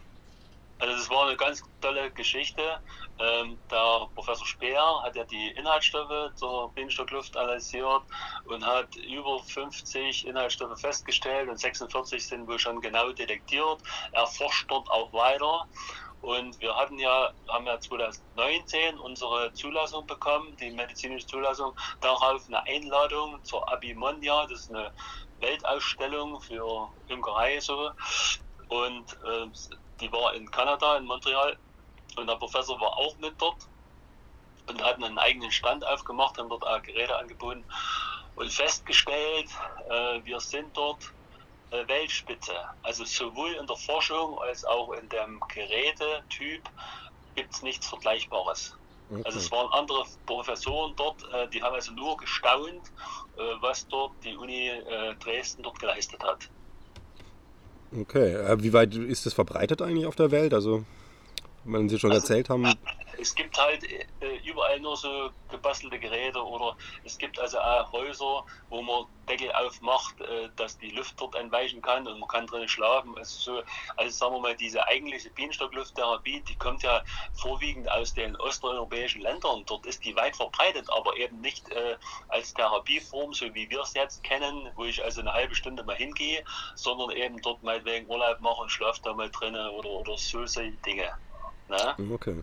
[0.79, 2.61] Also das war eine ganz tolle Geschichte.
[3.19, 8.01] Ähm, der Professor Speer hat ja die Inhaltsstoffe zur Bienenstockluft analysiert
[8.45, 13.79] und hat über 50 Inhaltsstoffe festgestellt und 46 sind wohl schon genau detektiert.
[14.13, 15.67] Er forscht dort auch weiter
[16.21, 22.65] Und wir hatten ja, haben ja 2019 unsere Zulassung bekommen, die medizinische Zulassung, darauf eine
[22.65, 24.91] Einladung zur Abimondia, das ist eine
[25.39, 27.91] Weltausstellung für Imkerei so.
[28.67, 29.47] Und äh,
[30.01, 31.57] die war in Kanada, in Montreal.
[32.17, 33.69] Und der Professor war auch mit dort
[34.67, 37.65] und hatten einen eigenen Stand aufgemacht, haben dort auch Geräte angeboten
[38.35, 39.49] und festgestellt,
[39.89, 41.13] äh, wir sind dort
[41.71, 42.53] Weltspitze.
[42.83, 46.63] Also sowohl in der Forschung als auch in dem Gerätetyp
[47.35, 48.75] gibt es nichts Vergleichbares.
[49.11, 49.21] Okay.
[49.25, 52.91] Also es waren andere Professoren dort, äh, die haben also nur gestaunt,
[53.37, 56.47] äh, was dort die Uni äh, Dresden dort geleistet hat.
[57.99, 60.53] Okay, äh, wie weit ist das verbreitet eigentlich auf der Welt?
[60.53, 60.83] Also,
[61.63, 62.71] wenn Sie schon Also- erzählt haben,
[63.19, 64.05] Es gibt halt äh,
[64.45, 70.19] überall nur so gebastelte Geräte oder es gibt also auch Häuser, wo man Deckel aufmacht,
[70.21, 73.17] äh, dass die Luft dort entweichen kann und man kann drinnen schlafen.
[73.17, 73.63] Also, so,
[73.97, 77.03] also sagen wir mal, diese eigentliche Bienenstocklufttherapie, die kommt ja
[77.33, 79.63] vorwiegend aus den osteuropäischen Ländern.
[79.65, 81.97] Dort ist die weit verbreitet, aber eben nicht äh,
[82.29, 85.95] als Therapieform, so wie wir es jetzt kennen, wo ich also eine halbe Stunde mal
[85.95, 86.43] hingehe,
[86.75, 90.71] sondern eben dort meinetwegen Urlaub mache und schlafe da mal drinnen oder, oder so solche
[90.85, 91.11] Dinge.
[91.69, 91.95] Ne?
[92.11, 92.41] okay.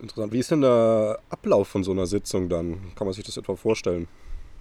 [0.00, 0.32] Interessant.
[0.32, 2.92] Wie ist denn der Ablauf von so einer Sitzung dann?
[2.96, 4.08] Kann man sich das etwa vorstellen?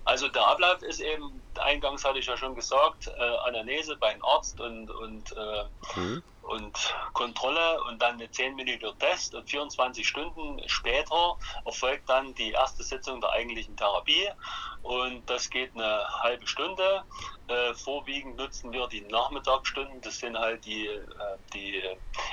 [0.06, 4.60] Also der Ablauf ist eben, eingangs hatte ich ja schon gesagt, äh, Anamnese beim Arzt
[4.62, 5.64] und, und, äh,
[6.00, 6.22] Mhm.
[6.44, 12.84] und Kontrolle und dann eine 10-minütige Test und 24 Stunden später erfolgt dann die erste
[12.84, 14.30] Sitzung der eigentlichen Therapie
[14.84, 17.02] und das geht eine halbe Stunde.
[17.48, 21.02] Äh, vorwiegend nutzen wir die Nachmittagsstunden, das sind halt die, äh,
[21.56, 21.82] die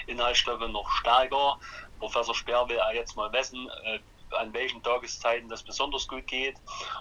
[0.09, 1.59] Inhaltsstoffe noch stärker.
[2.03, 4.01] Professor Speer will jetzt mal messen, äh,
[4.37, 6.57] an welchen Tageszeiten das besonders gut geht.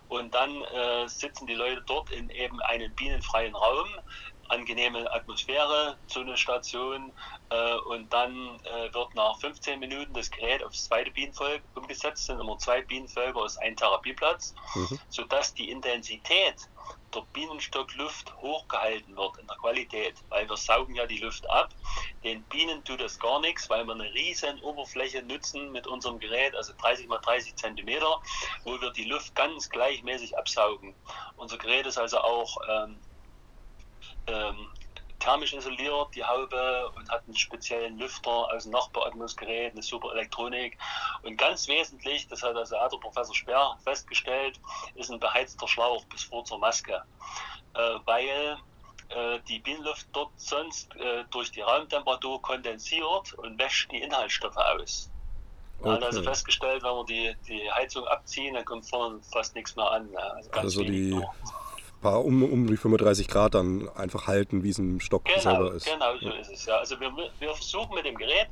[0.10, 3.88] Und dann äh, sitzen die Leute dort in eben einem bienenfreien Raum,
[4.52, 7.14] angenehme Atmosphäre, so eine Station.
[7.50, 12.40] Äh, und dann äh, wird nach 15 Minuten das Gerät aufs zweite Bienenvolk umgesetzt, sind
[12.40, 15.00] immer zwei Bienenvölker aus ein Therapieplatz, Mhm.
[15.10, 16.56] sodass die Intensität
[17.14, 21.70] der Bienenstockluft hochgehalten wird in der Qualität, weil wir saugen ja die Luft ab.
[22.24, 26.56] Den Bienen tut das gar nichts, weil wir eine riesen Oberfläche nutzen mit unserem Gerät,
[26.56, 28.22] also 30 mal 30 Zentimeter,
[28.64, 30.96] wo wir die Luft ganz gleichmäßig absaugen.
[31.36, 33.02] Unser Gerät ist also auch ähm,
[34.28, 34.68] ähm,
[35.20, 40.78] thermisch isoliert, die Haube, und hat einen speziellen Lüfter aus dem Nachbeatmungsgerät, eine super Elektronik.
[41.22, 44.60] Und ganz wesentlich, das hat also auch der Professor Sperr festgestellt,
[44.96, 47.04] ist ein beheizter Schlauch bis vor zur Maske.
[47.74, 48.58] Äh, weil
[49.10, 55.12] äh, die Bienenluft dort sonst äh, durch die Raumtemperatur kondensiert und wäscht die Inhaltsstoffe aus.
[55.80, 56.30] Man hat also Okay.
[56.30, 60.10] festgestellt, wenn wir die, die Heizung abziehen, dann kommt vorne fast nichts mehr an.
[60.12, 60.20] ne?
[60.20, 61.34] Also ganz Also die nur.
[62.02, 65.74] Paar um, um die 35 Grad dann einfach halten, wie es im Stock Genau, selber
[65.74, 65.86] ist.
[65.86, 66.66] genau so ist es.
[66.66, 66.78] Ja.
[66.78, 68.48] Also wir, wir versuchen mit dem Gerät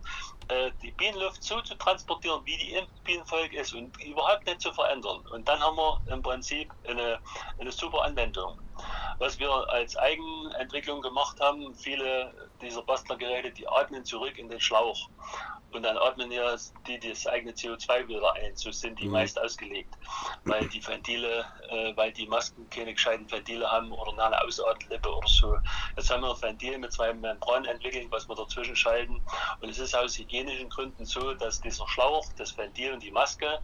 [0.48, 5.20] äh, die Bienenluft so zu transportieren, wie die Bienenvolk ist und überhaupt nicht zu verändern.
[5.32, 7.20] Und dann haben wir im Prinzip eine,
[7.60, 8.58] eine super Anwendung.
[9.18, 15.10] Was wir als Eigenentwicklung gemacht haben, viele dieser Bastlergeräte, die atmen zurück in den Schlauch.
[15.72, 16.56] Und dann atmen ja
[16.88, 18.56] die das eigene CO2 wieder ein.
[18.56, 19.12] So sind die Mhm.
[19.14, 19.96] meist ausgelegt.
[20.46, 25.28] Weil die Ventile, äh, weil die Masken keine gescheiten Ventile haben oder eine Ausatmenlippe oder
[25.28, 25.58] so.
[25.96, 29.24] Jetzt haben wir ein Ventil mit zwei Membranen entwickelt, was wir dazwischen schalten.
[29.62, 33.60] Und es ist aus hygienischen Gründen so, dass dieser Schlauch, das Ventil und die Maske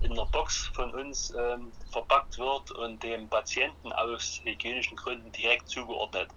[0.00, 5.68] in einer Box von uns ähm, verpackt wird und dem Patienten aus hygienischen Gründen direkt
[5.68, 6.30] zugeordnet.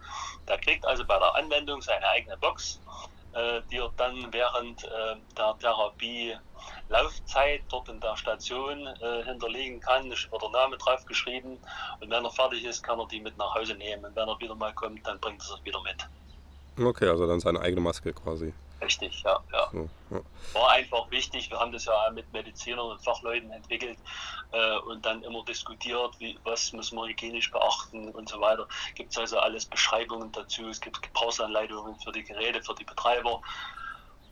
[0.48, 2.82] Der kriegt also bei der Anwendung seine eigene Box,
[3.34, 6.36] äh, die er dann während äh, der Therapie
[6.90, 10.12] Laufzeit dort in der Station äh, hinterlegen kann.
[10.12, 11.58] Es wird der Name drauf geschrieben
[12.00, 14.06] und wenn er fertig ist, kann er die mit nach Hause nehmen.
[14.06, 16.08] Und wenn er wieder mal kommt, dann bringt er es wieder mit.
[16.88, 18.54] Okay, also dann seine eigene Maske quasi.
[18.84, 19.70] Richtig, ja, ja.
[20.54, 21.50] War einfach wichtig.
[21.50, 23.98] Wir haben das ja mit Medizinern und Fachleuten entwickelt
[24.52, 28.68] äh, und dann immer diskutiert, wie, was müssen wir hygienisch beachten und so weiter.
[28.94, 30.68] Gibt es also alles Beschreibungen dazu.
[30.68, 33.42] Es gibt Gebrauchsanleitungen für die Geräte, für die Betreiber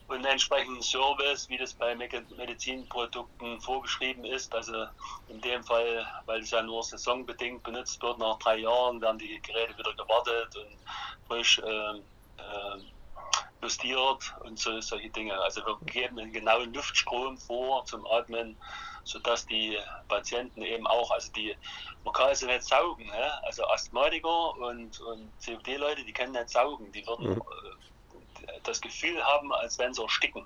[0.07, 4.53] und einen entsprechenden Service, wie das bei Me- Medizinprodukten vorgeschrieben ist.
[4.53, 4.85] Also
[5.27, 9.41] in dem Fall, weil es ja nur saisonbedingt benutzt wird, nach drei Jahren werden die
[9.41, 10.79] Geräte wieder gewartet und
[11.25, 12.05] frisch ähm,
[12.37, 12.90] ähm,
[13.61, 15.37] justiert und so, solche Dinge.
[15.39, 18.57] Also wir geben einen genauen Luftstrom vor zum Atmen,
[19.03, 21.55] sodass die Patienten eben auch, also die,
[22.03, 23.43] man kann also nicht saugen, ne?
[23.45, 27.41] also Asthmatiker und, und COPD-Leute, die können nicht saugen, die würden Mhm.
[28.47, 30.45] äh, das Gefühl haben, als wenn sie ersticken.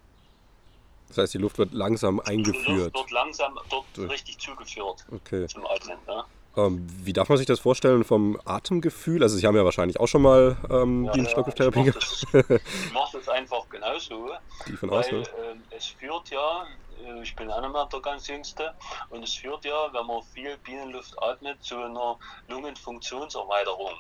[1.08, 2.94] Das heißt, die Luft wird langsam Die Luft eingeführt.
[2.96, 5.48] wird langsam dort Durch- richtig zugeführt Okay.
[5.48, 5.98] zum Atmen.
[6.08, 6.24] Ne?
[6.58, 9.22] Ähm, wie darf man sich das vorstellen vom Atemgefühl?
[9.24, 11.60] Also Sie haben ja wahrscheinlich auch schon mal ähm, Ja, gehabt.
[11.76, 14.32] mach das- Ich mache das einfach genauso.
[14.68, 15.24] Die von Weil außen.
[15.44, 16.66] ähm, es führt ja,
[17.04, 18.74] äh, ich bin auch nicht mehr der ganz Jüngste,
[19.10, 23.94] und es führt ja, wenn man viel Bienenluft atmet, zu einer Lungenfunktionserweiterung.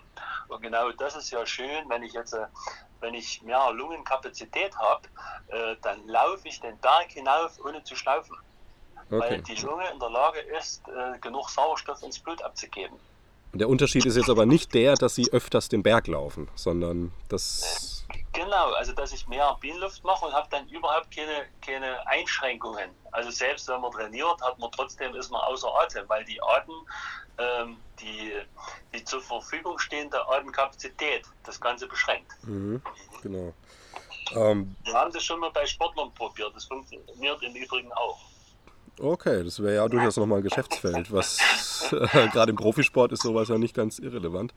[0.47, 2.45] Und genau das ist ja schön, wenn ich jetzt, äh,
[3.01, 5.01] wenn ich mehr Lungenkapazität habe,
[5.47, 8.35] äh, dann laufe ich den Berg hinauf, ohne zu schnaufen.
[9.09, 9.41] Weil Okay.
[9.47, 12.97] die Lunge in der Lage ist, äh, genug Sauerstoff ins Blut abzugeben.
[13.53, 18.05] Der Unterschied ist jetzt aber nicht der, dass Sie öfters den Berg laufen, sondern das.
[18.33, 22.89] Genau, also dass ich mehr Bienenluft mache und habe dann überhaupt keine, keine Einschränkungen.
[23.11, 26.73] Also selbst wenn man trainiert, hat man trotzdem ist man außer Atem, weil die Atem,
[27.37, 28.33] ähm, die,
[28.93, 32.31] die zur Verfügung stehende Atemkapazität das Ganze beschränkt.
[32.43, 32.81] Mhm,
[33.21, 33.53] genau.
[34.33, 38.19] Ähm, Wir haben das schon mal bei Sportlern probiert, das funktioniert im Übrigen auch.
[38.99, 41.11] Okay, das wäre ja durchaus nochmal ein Geschäftsfeld.
[41.11, 44.53] Was äh, gerade im Profisport ist sowas ja nicht ganz irrelevant.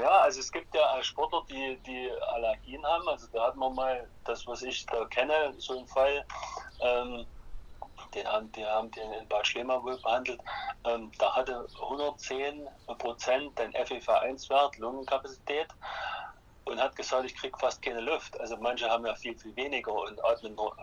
[0.00, 3.08] Ja, also es gibt ja auch Sportler, die, die Allergien haben.
[3.08, 6.24] Also da hat man mal das, was ich da kenne, so einen Fall.
[6.80, 7.26] Ähm,
[8.14, 10.40] den haben, die haben den in Bad Schlema wohl behandelt.
[10.84, 12.66] Ähm, da hatte 110
[12.98, 15.68] Prozent den FEV1-Wert, Lungenkapazität,
[16.64, 18.38] und hat gesagt, ich kriege fast keine Luft.
[18.40, 20.76] Also manche haben ja viel, viel weniger und atmen nur,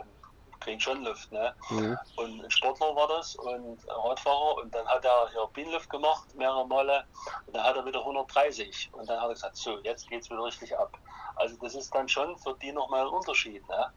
[0.60, 1.32] kriegen schon Luft.
[1.32, 1.54] Ne?
[1.69, 1.98] Mhm.
[2.15, 6.34] Und ein Sportler war das und ein Radfahrer und dann hat er hier Bienenluft gemacht,
[6.36, 7.04] mehrere Male
[7.48, 10.43] und dann hat er wieder 130 und dann hat er gesagt, so, jetzt geht's wieder
[10.43, 10.98] richtig ab.
[11.36, 13.67] Also das ist dann schon für die nochmal ein Unterschied.
[13.69, 13.91] Ne?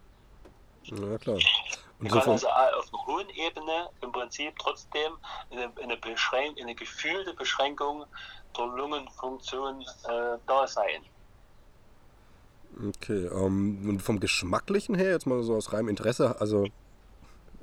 [0.84, 1.38] Ja, klar.
[1.98, 5.18] Und so kann also auf einer hohen Ebene im Prinzip trotzdem
[5.50, 8.04] eine, eine, Beschränk eine gefühlte Beschränkung
[8.56, 11.04] der Lungenfunktion äh, da sein.
[12.88, 16.64] Okay, ähm, und vom Geschmacklichen her, jetzt mal so aus reinem Interesse, also.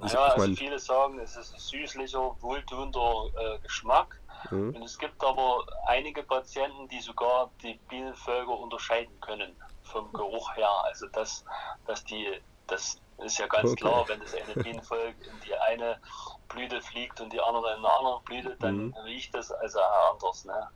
[0.02, 4.22] Ich, Ja, ich also mein, viele sagen, es ist ein süßlicher, wohltuender äh, Geschmack.
[4.50, 4.74] mhm.
[4.76, 10.70] Und es gibt aber einige Patienten, die sogar die Bienenvölker unterscheiden können vom Geruch her.
[10.86, 11.44] Also dass,
[11.86, 12.26] dass die,
[12.68, 13.82] das ist ja ganz Okay.
[13.82, 16.00] klar, wenn das eine Bienenvolk in die eine
[16.48, 18.94] Blüte fliegt und die andere in eine andere Blüte, dann Mhm.
[19.04, 19.80] riecht das also
[20.14, 20.46] anders.
[20.46, 20.70] Ne?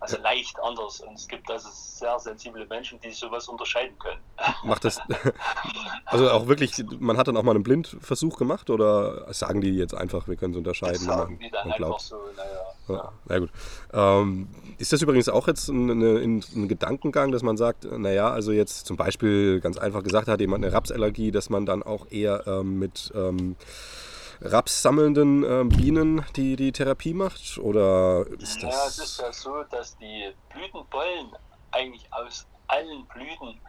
[0.00, 1.00] Also leicht anders.
[1.00, 4.20] Und es gibt also sehr sensible Menschen, die sowas unterscheiden können.
[4.64, 5.00] Macht das.
[6.06, 9.94] Also auch wirklich, man hat dann auch mal einen Blindversuch gemacht oder sagen die jetzt
[9.94, 12.68] einfach, wir können es Das unterscheiden, wenn sagen man, die dann einfach so, naja.
[12.88, 13.50] Ja, na gut.
[13.92, 18.52] Ähm, ist das übrigens auch jetzt ein, ein, ein Gedankengang, dass man sagt, naja, also
[18.52, 22.46] jetzt zum Beispiel ganz einfach gesagt hat jemand eine Rapsallergie, dass man dann auch eher
[22.46, 23.56] ähm, mit ähm,
[24.40, 27.58] rapssammelnden ähm, Bienen die, die Therapie macht?
[27.58, 29.18] Oder ist Ja, es ist das.
[29.18, 31.32] ja so, dass die Blütenpollen
[31.72, 33.60] eigentlich aus allen Blüten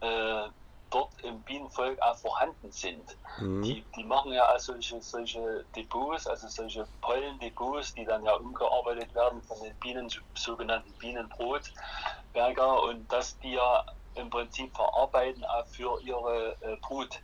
[0.00, 0.48] äh,
[0.90, 3.16] dort im Bienenvolk auch vorhanden sind.
[3.40, 3.62] Mhm.
[3.62, 9.14] Die, die machen ja auch solche, solche Depots, also solche Pollendepots, die dann ja umgearbeitet
[9.14, 16.00] werden von den Bienen, sogenannten Bienenbrotberger und das die ja im Prinzip verarbeiten auch für
[16.02, 17.20] ihre äh, Brut.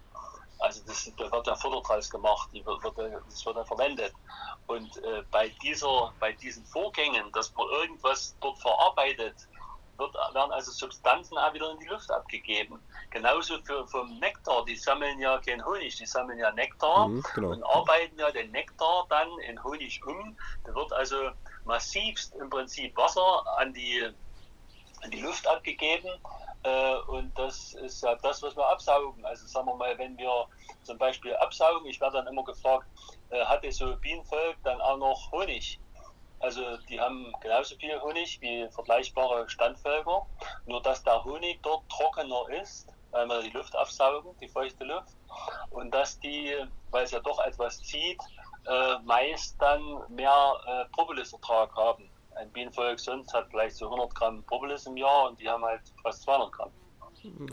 [0.65, 2.97] Also das, da wird ja Futter draus gemacht, die wird, wird,
[3.27, 4.15] das wird dann verwendet.
[4.67, 9.37] Und äh, bei, dieser, bei diesen Vorgängen, dass man irgendwas dort verarbeitet,
[9.99, 12.81] wird, werden also Substanzen auch wieder in die Luft abgegeben.
[13.11, 17.51] Genauso für, vom Nektar, die sammeln ja keinen Honig, die sammeln ja Nektar Mhm, genau.
[17.51, 20.37] und arbeiten ja den Nektar dann in Honig um.
[20.65, 21.31] Da wird also
[21.65, 24.03] massivst im Prinzip Wasser an die,
[25.03, 26.11] an die Luft abgegeben.
[26.65, 29.25] Äh, und das ist ja das, was wir absaugen.
[29.25, 30.47] Also sagen wir mal, wenn wir
[30.83, 32.87] zum Beispiel absaugen, ich werde dann immer gefragt,
[33.31, 35.79] äh, hatte so Bienenvolk dann auch noch Honig?
[36.41, 40.27] Also die haben genauso viel Honig wie vergleichbare Standvölker,
[40.67, 45.17] nur dass der Honig dort trockener ist, weil wir die Luft aufsaugen, die feuchte Luft,
[45.71, 46.55] und dass die,
[46.91, 48.21] weil es ja doch etwas zieht,
[48.67, 52.11] äh, meist dann mehr äh, Propolis-Ertrag haben.
[52.37, 55.81] Ein Bienenvolk sonst hat vielleicht so 100 Gramm Propolis im Jahr und die haben halt
[56.03, 56.71] fast 200 Gramm.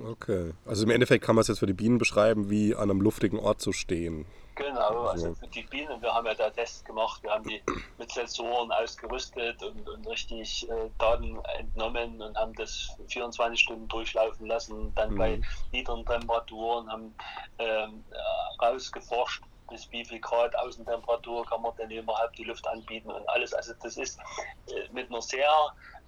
[0.06, 0.52] Okay.
[0.66, 3.40] Also im Endeffekt kann man es jetzt für die Bienen beschreiben, wie an einem luftigen
[3.40, 4.26] Ort zu stehen.
[4.56, 5.36] Genau, also So.
[5.36, 7.62] für die Bienen, wir haben ja da Tests gemacht, wir haben die
[7.98, 14.46] mit Sensoren ausgerüstet und, und richtig äh, Daten entnommen und haben das 24 Stunden durchlaufen
[14.48, 15.18] lassen, dann Mhm.
[15.18, 15.42] bei
[15.72, 17.16] niedrigen Temperaturen haben
[17.60, 19.42] ähm, äh, rausgeforscht,
[19.72, 23.54] bis wie viel Grad Außentemperatur kann man denn überhaupt die Luft anbieten und alles.
[23.54, 24.20] Also das ist
[24.68, 25.50] äh, mit einer sehr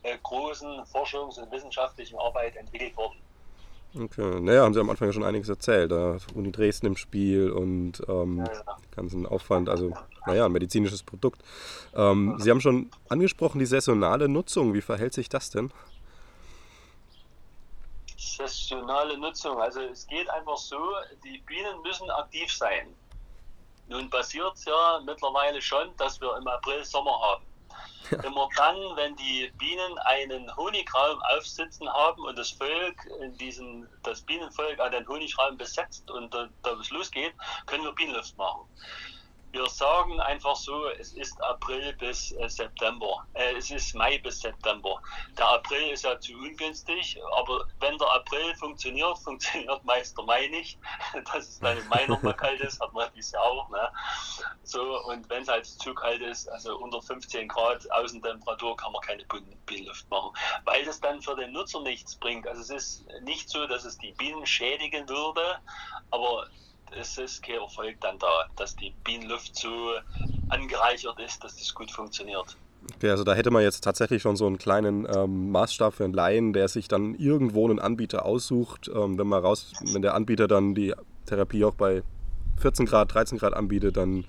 [0.03, 3.17] äh, großen Forschungs- und wissenschaftlichen Arbeit entwickelt worden.
[3.95, 4.39] Okay.
[4.39, 5.91] Naja, haben Sie am Anfang ja schon einiges erzählt.
[5.91, 8.77] Da Uni Dresden im Spiel und ähm, Ja, ja.
[8.95, 9.93] ganzen Aufwand, also
[10.25, 11.43] naja, ein medizinisches Produkt.
[11.95, 14.73] Ähm, Sie haben schon angesprochen, die saisonale Nutzung.
[14.73, 15.71] Wie verhält sich das denn?
[18.17, 19.59] Saisonale Nutzung.
[19.59, 20.79] Also es geht einfach so,
[21.23, 22.87] die Bienen müssen aktiv sein.
[23.87, 27.45] Nun passiert es ja mittlerweile schon, dass wir im April Sommer haben.
[28.23, 34.21] immer dann, wenn die Bienen einen Honigraum aufsitzen haben und das Volk in diesen, das
[34.21, 37.33] Bienenvolk an den Honigraum besetzt und da, da es losgeht,
[37.65, 38.67] können wir Bienenluft machen.
[39.53, 43.23] Wir sagen einfach so, es ist April bis äh, September.
[43.33, 44.99] Äh, es ist Mai bis September.
[45.37, 50.47] Der April ist ja zu ungünstig, aber wenn der April funktioniert, funktioniert meist der Mai
[50.47, 50.79] nicht.
[51.31, 53.69] Dass es dann im Mai nochmal kalt ist, hat man dieses Jahr auch.
[53.69, 53.91] Ne?
[54.63, 59.03] So, und wenn es halt zu kalt ist, also unter 15 Grad Außentemperatur, kann man
[59.03, 59.23] keine
[59.67, 60.35] Bienenluft machen,
[60.65, 62.47] weil das dann für den Nutzer nichts bringt.
[62.47, 65.59] Also es ist nicht so, dass es die Bienen schädigen würde,
[66.09, 66.47] aber
[66.91, 69.91] es ist kein Erfolg dann da, dass die Bienenluft so
[70.49, 72.57] angereichert ist, dass das gut funktioniert.
[72.95, 76.13] Okay, also da hätte man jetzt tatsächlich schon so einen kleinen ähm, Maßstab für einen
[76.13, 80.47] Laien, der sich dann irgendwo einen Anbieter aussucht, ähm, wenn man raus, wenn der Anbieter
[80.47, 80.93] dann die
[81.25, 82.03] Therapie auch bei
[82.57, 84.25] 14 Grad, 13 Grad anbietet, dann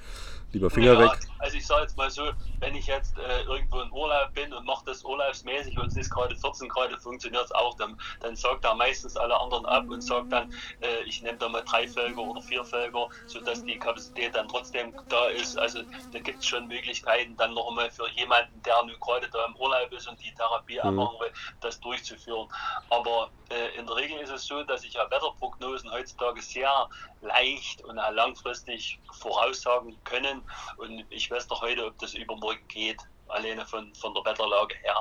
[0.55, 1.19] lieber Finger ja, weg.
[1.39, 2.31] Also ich sage jetzt mal so,
[2.61, 6.11] wenn ich jetzt äh, irgendwo in Urlaub bin und mache das urlaubsmäßig und es ist
[6.11, 10.01] gerade 14 Grad, funktioniert es auch, dann, dann sagt er meistens alle anderen ab und
[10.01, 14.35] sagt dann, äh, ich nehme da mal drei Felger oder vier Felger, sodass die Kapazität
[14.35, 15.59] dann trotzdem da ist.
[15.59, 15.81] Also
[16.13, 19.57] da gibt es schon Möglichkeiten, dann noch einmal für jemanden, der nun gerade da im
[19.57, 20.95] Urlaub ist und die Therapie mhm.
[20.95, 22.49] machen will, das durchzuführen.
[22.91, 26.89] Aber äh, in der Regel ist es so, dass ich ja Wetterprognosen heutzutage sehr
[27.21, 30.43] leicht und langfristig voraussagen können.
[30.77, 34.97] Und ich weiß doch heute, ob das übermorgen geht, alleine von, von der Wetterlage her.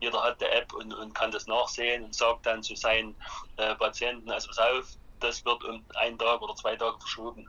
[0.00, 3.16] Jeder hat die App und, und kann das nachsehen und sagt dann zu seinen
[3.56, 7.48] äh, Patienten, also pass auf, das wird um einen Tag oder zwei Tage verschoben.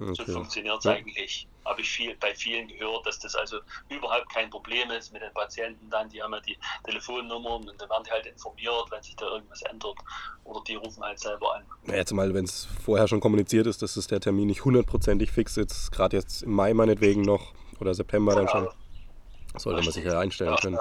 [0.00, 0.14] Okay.
[0.14, 0.92] So funktioniert es ja.
[0.92, 1.46] eigentlich.
[1.64, 5.32] Habe ich viel, bei vielen gehört, dass das also überhaupt kein Problem ist mit den
[5.32, 6.08] Patienten dann.
[6.08, 9.62] Die haben ja die Telefonnummern und dann werden die halt informiert, wenn sich da irgendwas
[9.62, 9.96] ändert.
[10.44, 11.62] Oder die rufen halt selber an.
[11.86, 15.30] Ja, jetzt mal, wenn es vorher schon kommuniziert ist, dass es der Termin nicht hundertprozentig
[15.30, 18.68] fix ist, gerade jetzt im Mai meinetwegen noch oder September dann schon.
[19.56, 19.96] Sollte Richtig.
[19.96, 20.78] man sich ja einstellen können.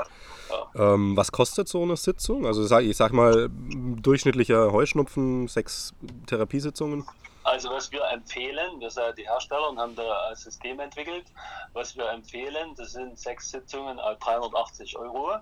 [0.49, 0.93] Ja.
[0.93, 2.45] Ähm, was kostet so eine Sitzung?
[2.45, 5.93] Also ich sag mal, durchschnittlicher Heuschnupfen, sechs
[6.27, 7.05] Therapiesitzungen?
[7.43, 11.25] Also was wir empfehlen, wir sind die Hersteller und haben da ein System entwickelt,
[11.73, 15.39] was wir empfehlen, das sind sechs Sitzungen à 380 Euro.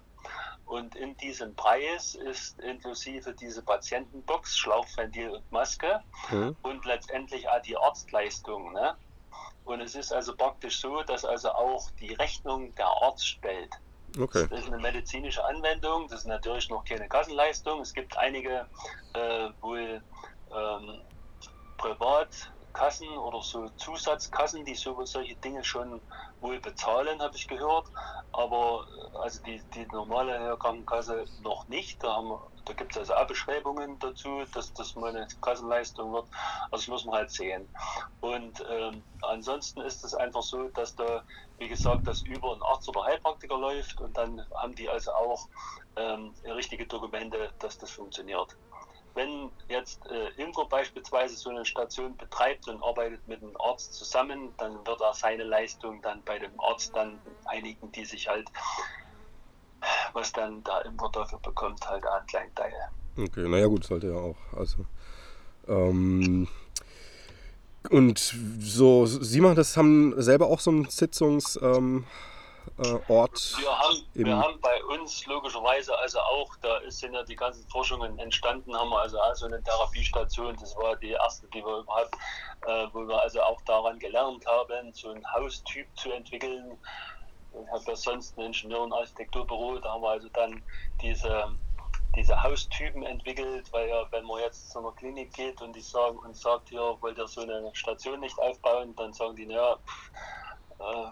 [0.65, 6.55] Und in diesem Preis ist inklusive diese Patientenbox, Schlauchventil und Maske mhm.
[6.61, 8.73] und letztendlich auch die Arztleistung.
[8.73, 8.95] Ne?
[9.65, 13.71] Und es ist also praktisch so, dass also auch die Rechnung der Arzt stellt.
[14.19, 14.47] Okay.
[14.49, 17.81] Das ist eine medizinische Anwendung, das ist natürlich noch keine Kassenleistung.
[17.81, 18.65] Es gibt einige
[19.13, 20.01] äh, wohl
[20.55, 21.01] ähm,
[21.79, 26.01] Privatkassen oder so Zusatzkassen, die so, solche Dinge schon
[26.41, 27.87] wohl bezahlen, habe ich gehört.
[28.31, 32.03] Aber äh, also die, die normale Krankenkasse noch nicht.
[32.03, 32.21] Da,
[32.65, 36.27] da gibt es also Abbeschreibungen dazu, dass das mal eine Kassenleistung wird.
[36.69, 37.71] Also das muss man halt sehen.
[38.19, 41.23] Und ähm, ansonsten ist es einfach so, dass da,
[41.57, 45.47] wie gesagt, das über einen Arzt oder Heilpraktiker läuft und dann haben die also auch
[45.95, 48.57] ähm, richtige Dokumente, dass das funktioniert
[49.15, 54.53] wenn jetzt äh, Imker beispielsweise so eine Station betreibt und arbeitet mit einem Arzt zusammen,
[54.57, 58.47] dann wird er seine Leistung dann bei dem Arzt dann einigen, die sich halt,
[60.13, 62.73] was dann der Imker dafür bekommt, halt einen kleinen Teil.
[63.17, 64.37] Okay, naja gut, sollte ja auch.
[64.55, 64.85] Also,
[65.67, 66.47] ähm,
[67.89, 68.19] und
[68.59, 71.59] so, Sie machen das, haben selber auch so ein Sitzungs...
[71.61, 72.05] Ähm,
[72.83, 73.57] äh, Ort?
[73.59, 78.17] Wir haben, wir haben bei uns logischerweise also auch, da sind ja die ganzen Forschungen
[78.19, 82.15] entstanden, haben wir also auch so eine Therapiestation, das war die erste, die wir überhaupt,
[82.65, 86.77] äh, wo wir also auch daran gelernt haben, so einen Haustyp zu entwickeln.
[87.53, 90.61] Ich habe ja sonst ein Ingenieur- und Architekturbüro, da haben wir also dann
[91.01, 91.49] diese
[92.15, 96.17] diese Haustypen entwickelt, weil ja, wenn man jetzt zu einer Klinik geht und die sagen
[96.17, 99.77] und sagt, hier wollt ihr so eine Station nicht aufbauen, dann sagen die, naja,
[100.79, 101.11] äh,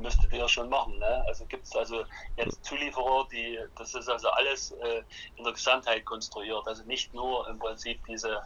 [0.00, 0.98] müsstet ihr schon machen.
[0.98, 1.24] Ne?
[1.26, 2.04] Also gibt es also
[2.36, 5.02] jetzt Zulieferer, die, das ist also alles äh,
[5.36, 6.66] in der Gesamtheit konstruiert.
[6.66, 8.42] Also nicht nur im Prinzip diese,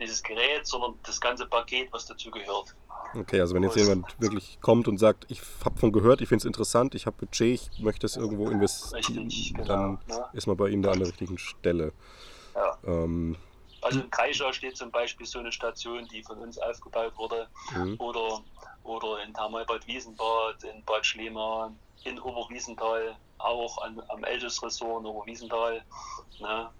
[0.00, 2.74] dieses Gerät, sondern das ganze Paket, was dazu gehört.
[3.14, 6.42] Okay, also wenn jetzt jemand wirklich kommt und sagt, ich habe von gehört, ich finde
[6.42, 10.24] es interessant, ich habe Budget, ich möchte es irgendwo investieren, Richtig, genau, dann ne?
[10.32, 11.92] ist man bei ihm da an der richtigen Stelle.
[12.54, 12.78] Ja.
[12.84, 13.36] Ähm,
[13.82, 17.48] also in Kreischer steht zum Beispiel so eine Station, die von uns aufgebaut wurde.
[17.74, 17.96] Mhm.
[17.98, 18.42] Oder,
[18.86, 25.82] oder in Thermalbad Wiesenbad, in Bad Schliemann, in Oberwiesenthal, auch an, am Elches-Ressort in Oberwiesenthal.
[26.40, 26.70] Ne?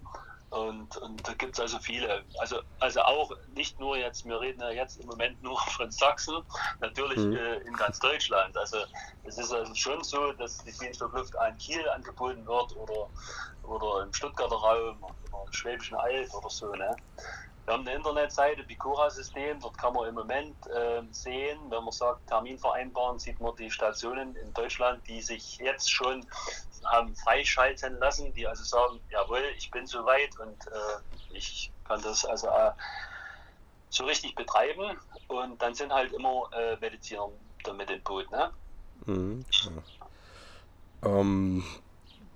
[0.51, 2.25] Und, und da gibt es also viele.
[2.39, 6.43] Also, also auch nicht nur jetzt, wir reden ja jetzt im Moment nur von Sachsen,
[6.81, 7.37] natürlich mhm.
[7.37, 8.57] äh, in ganz Deutschland.
[8.57, 8.79] Also
[9.25, 13.09] es ist also schon so, dass die Dienstluft an Kiel angeboten wird oder,
[13.65, 16.73] oder im Stuttgarter Raum oder im Schwäbischen Alb oder so.
[16.73, 16.97] Ne?
[17.67, 22.25] Wir haben eine Internetseite, Bicura-System, dort kann man im Moment äh, sehen, wenn man sagt
[22.29, 26.25] Termin vereinbaren, sieht man die Stationen in Deutschland, die sich jetzt schon
[26.85, 32.25] haben freischalten lassen, die also sagen, jawohl, ich bin soweit und äh, ich kann das
[32.25, 32.71] also äh,
[33.91, 34.99] so richtig betreiben.
[35.29, 37.29] Und dann sind halt immer äh, Mediziner
[37.64, 38.31] damit im Boot.
[38.31, 38.53] Ne?
[39.07, 39.45] Mhm.
[41.03, 41.64] Ähm,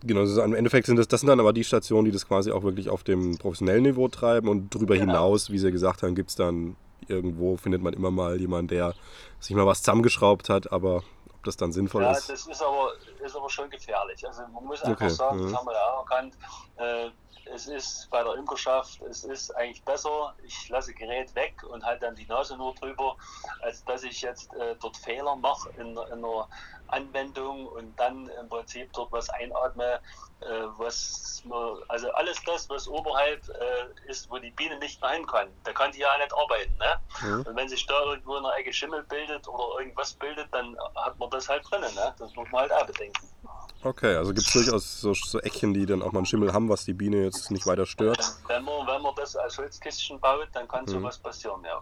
[0.02, 2.26] genau, das ist, im Endeffekt sind das, das sind dann aber die Stationen, die das
[2.26, 5.06] quasi auch wirklich auf dem professionellen Niveau treiben und darüber Genau.
[5.12, 6.76] hinaus, wie Sie gesagt haben, gibt es dann
[7.08, 8.94] irgendwo, findet man immer mal jemanden, der
[9.40, 10.96] sich mal was zusammengeschraubt hat, aber
[11.34, 12.28] ob das dann sinnvoll Ja, ist.
[12.30, 14.26] das ist aber, ist aber schon gefährlich.
[14.26, 16.34] Also man muss einfach Okay, sagen, das haben wir ja auch erkannt,
[16.76, 17.10] äh,
[17.52, 22.06] es ist bei der Imkerschaft, es ist eigentlich besser, ich lasse Gerät weg und halte
[22.06, 23.16] dann die Nase nur drüber,
[23.62, 26.48] als dass ich jetzt äh, dort Fehler mache in, in einer
[26.88, 30.00] Anwendung und dann im Prinzip dort was einatme,
[30.40, 30.46] äh,
[30.76, 35.26] was man, also alles das, was oberhalb äh, ist, wo die Biene nicht mehr hin
[35.26, 36.76] kann, da kann die ja nicht arbeiten.
[36.78, 37.00] Ne?
[37.22, 37.42] Mhm.
[37.46, 41.18] Und wenn sich da irgendwo in der Ecke Schimmel bildet oder irgendwas bildet, dann hat
[41.18, 41.94] man das halt drinnen.
[41.94, 42.14] Ne?
[42.18, 43.09] Das muss man halt auch bedenken.
[43.82, 46.68] Okay, also gibt es durchaus so, so Eckchen, die dann auch mal einen Schimmel haben,
[46.68, 48.18] was die Biene jetzt nicht weiter stört.
[48.46, 50.88] Wenn man, wenn man das als Holzkistchen baut, dann kann Mhm.
[50.90, 51.80] sowas passieren, ja.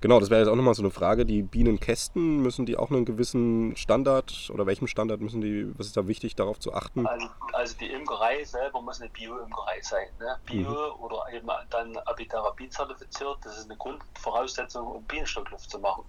[0.00, 1.26] Genau, das wäre jetzt auch nochmal so eine Frage.
[1.26, 5.96] Die Bienenkästen, müssen die auch einen gewissen Standard oder welchem Standard müssen die, was ist
[5.98, 7.06] da wichtig, darauf zu achten?
[7.06, 10.06] Also, also die Imkerei selber muss eine Bio-Imkerei sein.
[10.18, 10.38] Ne?
[10.46, 11.02] Bio Mhm.
[11.04, 16.04] oder eben dann Apitherapie zertifiziert, das ist eine Grundvoraussetzung, um Bienenstockluft zu machen.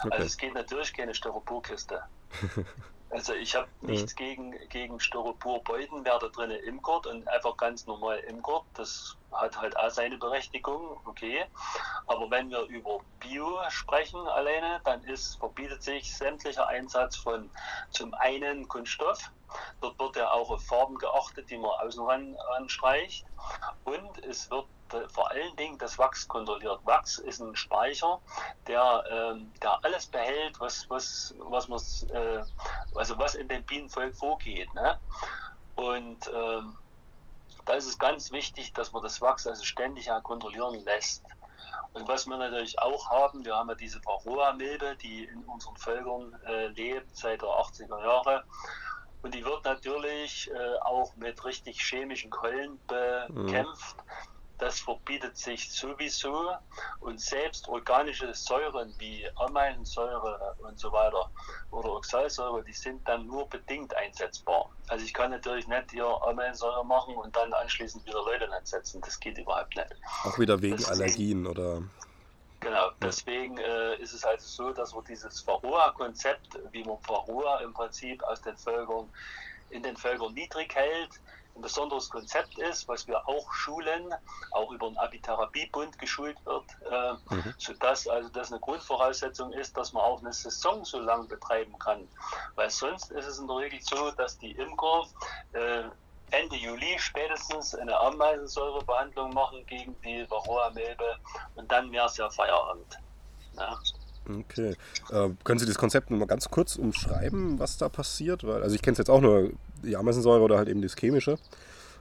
[0.00, 0.08] Okay.
[0.14, 2.00] Also es geht natürlich keine Styroporkiste.
[3.14, 8.18] Also ich habe nichts gegen, gegen Styroporbeuten, wer da drinnen imkert und einfach ganz normal
[8.18, 11.44] imkert, das hat halt auch seine Berechtigung, okay.
[12.06, 17.50] Aber wenn wir über Bio sprechen alleine, dann ist, verbietet sich sämtlicher Einsatz von
[17.90, 19.30] zum einen Kunststoff,
[19.80, 23.24] dort wird ja auch auf Farben geachtet, die man außen ran anstreicht
[23.84, 26.80] und es wird äh, vor allen Dingen das Wachs kontrolliert.
[26.84, 28.20] Wachs ist ein Speicher,
[28.66, 31.80] der, ähm, der alles behält, was, was, was, man,
[32.14, 32.42] äh,
[32.94, 34.72] also was in dem Bienenvolk vorgeht.
[34.74, 34.98] Ne?
[35.76, 36.76] Und ähm,
[37.64, 41.24] da ist es ganz wichtig, dass man das Wachs also ständig kontrollieren lässt.
[41.92, 46.36] Und was wir natürlich auch haben, wir haben ja diese Varroa-Milbe, die in unseren Völkern
[46.46, 48.44] äh, lebt seit der 80er Jahre.
[49.22, 53.96] Und die wird natürlich äh, auch mit richtig chemischen Keulen bekämpft.
[54.58, 56.52] Das verbietet sich sowieso.
[57.00, 61.28] Und selbst organische Säuren wie Ameisensäure und so weiter
[61.70, 64.70] oder Oxalsäure, die sind dann nur bedingt einsetzbar.
[64.88, 69.00] Also ich kann natürlich nicht hier Ameisensäure machen und dann anschließend wieder Leute einsetzen.
[69.00, 69.94] Das geht überhaupt nicht.
[70.24, 71.82] Auch wieder wegen das- Allergien oder.
[72.60, 77.74] Genau, deswegen äh, ist es also so, dass man dieses Varroa-Konzept, wie man Varroa im
[77.74, 79.12] Prinzip aus den Völkern,
[79.68, 81.10] in den Völkern niedrig hält,
[81.56, 84.12] ein besonderes Konzept ist, was wir auch schulen,
[84.50, 87.54] auch über den Apitherapiebund geschult wird, äh, Mhm.
[87.58, 92.08] sodass also das eine Grundvoraussetzung ist, dass man auch eine Saison so lang betreiben kann.
[92.56, 95.06] Weil sonst ist es in der Regel so, dass die Imker
[95.52, 95.84] äh,
[96.30, 101.16] Ende Juli spätestens eine Ameisensäurebehandlung machen gegen die Varroa-Milbe
[101.54, 102.98] und dann wäre es ja Feierabend.
[103.52, 103.78] Ja.
[104.28, 104.74] Okay.
[105.10, 108.44] Äh, können Sie das Konzept mal ganz kurz umschreiben, was da passiert?
[108.44, 109.50] Weil, also ich kenne es jetzt auch nur
[109.82, 111.38] die Ameisensäure oder halt eben das Chemische.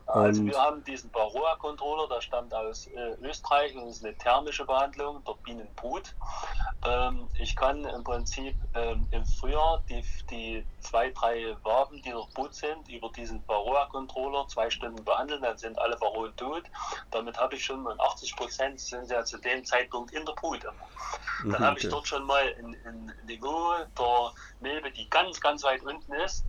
[0.05, 5.23] Also wir haben diesen Varroa-Controller, der stammt aus äh, Österreich und ist eine thermische Behandlung
[5.23, 6.15] der Bienenbrut.
[6.85, 12.29] Ähm, ich kann im Prinzip ähm, im Frühjahr die, die zwei, drei Waben, die noch
[12.31, 16.63] Brut sind, über diesen Varroa-Controller zwei Stunden behandeln, dann sind alle Varroen tot.
[17.11, 20.63] Damit habe ich schon mal 80 Prozent sind ja zu dem Zeitpunkt in der Brut.
[20.65, 20.75] Dann
[21.39, 21.89] Mhm, habe ich okay.
[21.89, 26.45] dort schon mal ein, ein Niveau der Milbe, die ganz, ganz weit unten ist.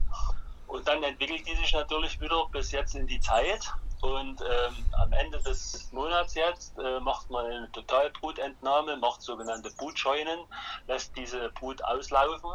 [0.74, 3.72] Und dann entwickelt die sich natürlich wieder bis jetzt in die Zeit.
[4.02, 10.40] Und ähm, am Ende des Monats jetzt äh, macht man eine Totalbrutentnahme, macht sogenannte Brutscheunen,
[10.88, 12.50] lässt diese Brut auslaufen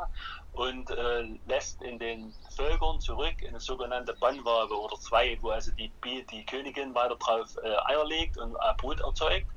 [0.51, 5.89] und äh, lässt in den Völkern zurück eine sogenannte Bannwabe oder zwei, wo also die,
[6.03, 9.47] die Königin weiter drauf äh, Eier legt und äh, Brut erzeugt.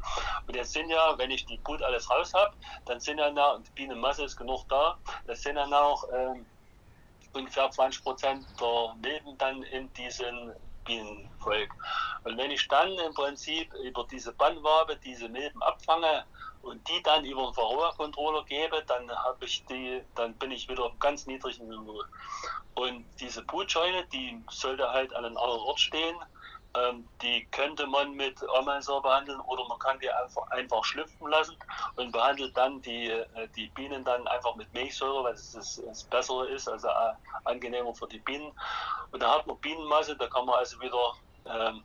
[0.46, 2.54] Und jetzt sind ja, wenn ich die Brut alles raus habe,
[2.84, 6.46] dann sind ja noch, und die Bienenmasse ist genug da, das sind ja noch ähm,
[7.34, 10.52] ungefähr 20 Prozent der Milben dann in diesem
[10.84, 11.70] Bienenvolk.
[12.24, 16.26] Und wenn ich dann im Prinzip über diese Bannwabe diese Milben abfange
[16.62, 20.84] und die dann über den Varroa-Controller gebe, dann habe ich die, dann bin ich wieder
[20.84, 22.02] auf ganz niedrigen Niveau.
[22.74, 26.16] Und diese Brutscheune, die sollte halt an einem anderen Ort stehen.
[26.74, 31.56] Ähm, die könnte man mit Ameisensäure behandeln oder man kann die einfach, einfach schlüpfen lassen
[31.96, 36.04] und behandelt dann die, äh, die Bienen dann einfach mit Milchsäure, weil es das, das
[36.04, 37.12] Bessere ist, also äh,
[37.44, 38.52] angenehmer für die Bienen.
[39.10, 41.14] Und da hat man Bienenmasse, da kann man also wieder
[41.44, 41.84] ähm,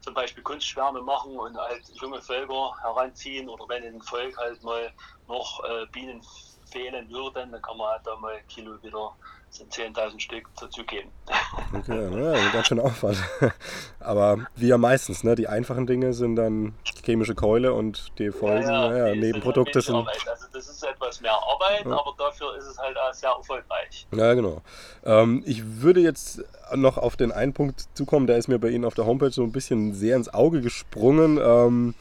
[0.00, 4.92] zum Beispiel Kunstschwärme machen und halt junge Völker heranziehen oder wenn im Volk halt mal
[5.26, 6.22] noch äh, Bienen
[6.70, 9.14] fehlen würden, dann kann man halt da mal ein Kilo wieder
[9.50, 11.10] sind 10.000 Stück dazugeben.
[11.72, 13.16] Okay, ja, ganz schön Aufwand.
[14.00, 15.36] Aber wie ja meistens, ne?
[15.36, 16.74] die einfachen Dinge sind dann
[17.04, 19.94] chemische Keule und die Folgen, ja, ja, ja Nebenprodukte sind.
[19.94, 24.06] Also das ist etwas mehr Arbeit, aber dafür ist es halt auch sehr erfolgreich.
[24.12, 24.62] Ja, genau.
[25.04, 26.42] Ähm, ich würde jetzt
[26.74, 29.42] noch auf den einen Punkt zukommen, der ist mir bei Ihnen auf der Homepage so
[29.42, 31.38] ein bisschen sehr ins Auge gesprungen.
[31.42, 31.94] Ähm,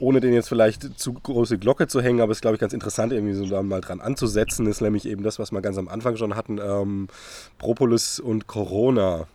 [0.00, 2.72] ohne den jetzt vielleicht zu große Glocke zu hängen, aber es ist, glaube ich, ganz
[2.72, 5.88] interessant, irgendwie so da mal dran anzusetzen, ist nämlich eben das, was wir ganz am
[5.88, 7.08] Anfang schon hatten, ähm,
[7.58, 9.28] Propolis und Corona.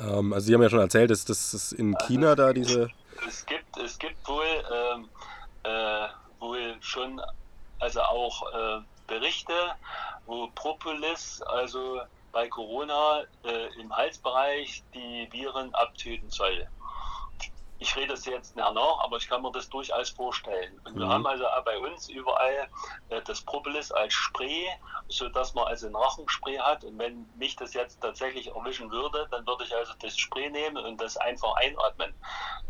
[0.00, 2.88] Ähm, also Sie haben ja schon erzählt, dass das in China da diese...
[3.28, 5.08] Es gibt, es gibt wohl, ähm,
[5.62, 6.08] äh,
[6.40, 7.20] wohl schon,
[7.78, 9.52] also auch äh, Berichte,
[10.26, 12.00] wo Propolis, also
[12.32, 16.66] bei Corona äh, im Halsbereich die Viren abtöten soll
[17.78, 20.80] ich rede das jetzt nicht nach, aber ich kann mir das durchaus vorstellen.
[20.84, 21.10] Und wir mhm.
[21.10, 22.68] haben also auch bei uns überall
[23.08, 24.68] äh, das Propolis als Spray,
[25.08, 26.84] sodass man also ein Rachenspray hat.
[26.84, 30.84] Und wenn mich das jetzt tatsächlich erwischen würde, dann würde ich also das Spray nehmen
[30.84, 32.14] und das einfach einatmen.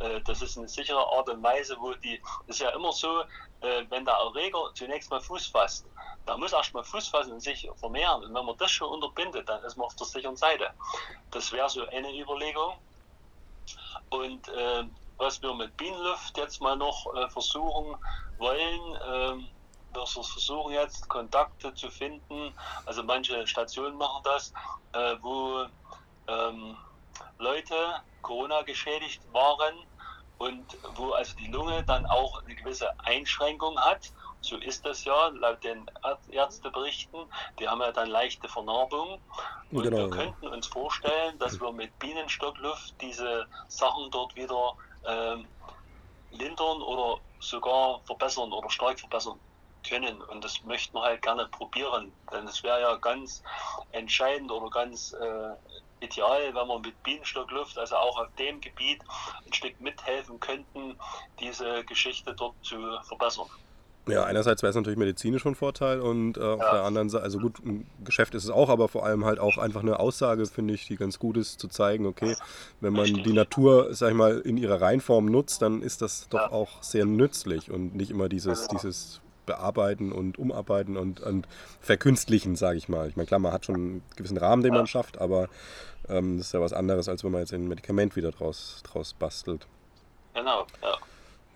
[0.01, 3.21] Äh, das ist eine sichere Art und Weise, wo die, ist ja immer so,
[3.61, 5.87] äh, wenn der Erreger zunächst mal Fuß fasst,
[6.27, 8.25] da muss erst mal Fuß fassen und sich vermehren.
[8.25, 10.71] Und wenn man das schon unterbindet, dann ist man auf der sicheren Seite.
[11.31, 12.75] Das wäre so eine Überlegung.
[14.11, 14.85] Und äh,
[15.19, 17.97] was wir mit Bienenluft jetzt mal noch äh, versuchen
[18.39, 19.49] wollen, äh,
[19.95, 22.53] wir versuchen jetzt Kontakte zu finden,
[22.85, 24.53] also manche Stationen machen das,
[24.93, 25.67] äh, wo
[26.27, 26.77] ähm,
[27.39, 29.87] Leute Corona geschädigt waren
[30.39, 34.13] und wo also die Lunge dann auch eine gewisse Einschränkung hat
[34.45, 35.91] so ist das ja laut den
[36.31, 37.21] Ärzteberichten.
[37.59, 39.19] Die haben ja dann leichte Vernarbungen.
[39.71, 44.75] Und genau, wir könnten uns vorstellen, dass wir mit Bienenstockluft diese Sachen dort wieder
[45.07, 45.49] ähm,
[46.31, 49.41] lindern oder sogar verbessern oder stark verbessern
[49.89, 50.21] können.
[50.21, 52.13] Und das möchten wir halt gerne probieren.
[52.31, 53.43] Denn es wäre ja ganz
[53.93, 55.55] entscheidend oder ganz äh,
[56.01, 59.01] ideal, wenn wir mit Bienenstockluft, also auch auf dem Gebiet,
[59.47, 60.99] ein Stück mithelfen könnten,
[61.41, 63.49] diese Geschichte dort zu verbessern.
[64.07, 67.39] Ja, einerseits wäre es natürlich medizinisch von Vorteil und äh, auf der anderen Seite, also
[67.39, 70.75] gut, ein Geschäft ist es auch, aber vor allem halt auch einfach eine Aussage, finde
[70.75, 72.37] ich, die ganz gut ist, zu zeigen, okay,
[72.81, 76.41] wenn man die Natur, sag ich mal, in ihrer Reinform nutzt, dann ist das doch
[76.41, 76.53] ja.
[76.53, 78.73] auch sehr nützlich und nicht immer dieses, genau.
[78.73, 81.49] dieses Bearbeiten und Umarbeiten und, und
[81.81, 83.09] Verkünstlichen, sage ich mal.
[83.09, 85.49] Ich meine, klar, man hat schon einen gewissen Rahmen, den man schafft, aber
[86.09, 89.15] ähm, das ist ja was anderes, als wenn man jetzt ein Medikament wieder draus, draus
[89.15, 89.67] bastelt.
[90.35, 90.97] Genau, ja.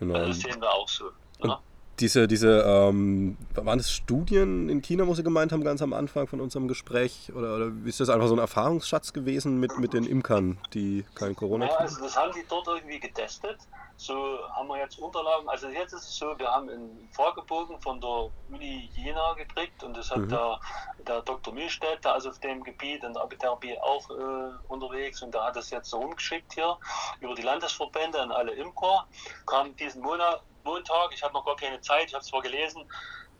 [0.01, 0.15] Genau.
[0.15, 1.05] Also das sehen wir auch so.
[1.43, 1.59] Ne?
[2.01, 6.27] Diese, diese ähm, waren es Studien in China, wo Sie gemeint haben, ganz am Anfang
[6.27, 7.33] von unserem Gespräch?
[7.35, 11.35] Oder, oder ist das einfach so ein Erfahrungsschatz gewesen mit, mit den Imkern, die kein
[11.35, 13.59] Corona Ja, also das haben die dort irgendwie getestet.
[13.97, 15.49] So haben wir jetzt Unterlagen.
[15.49, 19.97] Also jetzt ist es so, wir haben einen Fragebogen von der Uni Jena gekriegt und
[19.97, 20.29] das hat mhm.
[20.29, 20.61] der,
[21.07, 21.53] der Dr.
[21.53, 25.57] Mühlstedt, der ist auf dem Gebiet in der Apitherapie auch äh, unterwegs und der hat
[25.57, 26.77] das jetzt so rumgeschickt hier
[27.21, 29.05] über die Landesverbände an alle Imker.
[29.47, 31.13] Kam diesen Monat Montag.
[31.13, 32.09] Ich habe noch gar keine Zeit.
[32.09, 32.85] Ich habe es zwar gelesen,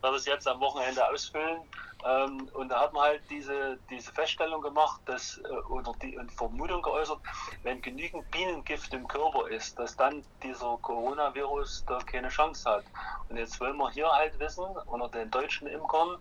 [0.01, 1.61] werde es jetzt am Wochenende ausfüllen.
[2.05, 6.81] Ähm, und da hat man halt diese, diese Feststellung gemacht, dass, äh, oder die Vermutung
[6.81, 7.19] geäußert,
[7.63, 12.85] wenn genügend Bienengift im Körper ist, dass dann dieser Coronavirus da keine Chance hat.
[13.27, 16.17] Und jetzt wollen wir hier halt wissen, unter den deutschen Imkern,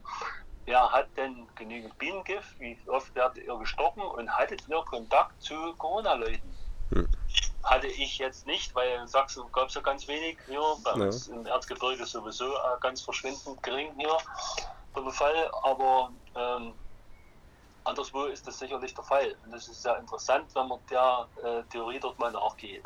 [0.67, 5.55] wer hat denn genügend Bienengift, wie oft werdet ihr gestochen und hattet ihr Kontakt zu
[5.77, 6.55] Corona-Leuten?
[6.91, 7.09] Hm
[7.69, 11.07] hatte ich jetzt nicht, weil in Sachsen gab es ja ganz wenig hier, bei ja.
[11.07, 12.47] uns im Erzgebirge sowieso
[12.81, 14.17] ganz verschwindend gering hier
[14.95, 16.73] der Befall, aber ähm,
[17.85, 19.35] anderswo ist das sicherlich der Fall.
[19.45, 22.85] Und das ist sehr interessant, wenn man der äh, Theorie dort mal nachgeht.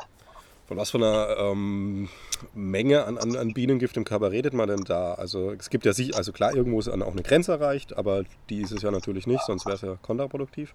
[0.67, 2.09] Von was für einer ähm,
[2.53, 5.13] Menge an, an, an, Bienengift im Körper redet man denn da?
[5.15, 8.61] Also es gibt ja sich, also klar, irgendwo ist auch eine Grenze erreicht, aber die
[8.61, 10.73] ist es ja natürlich nicht, sonst wäre es ja kontraproduktiv.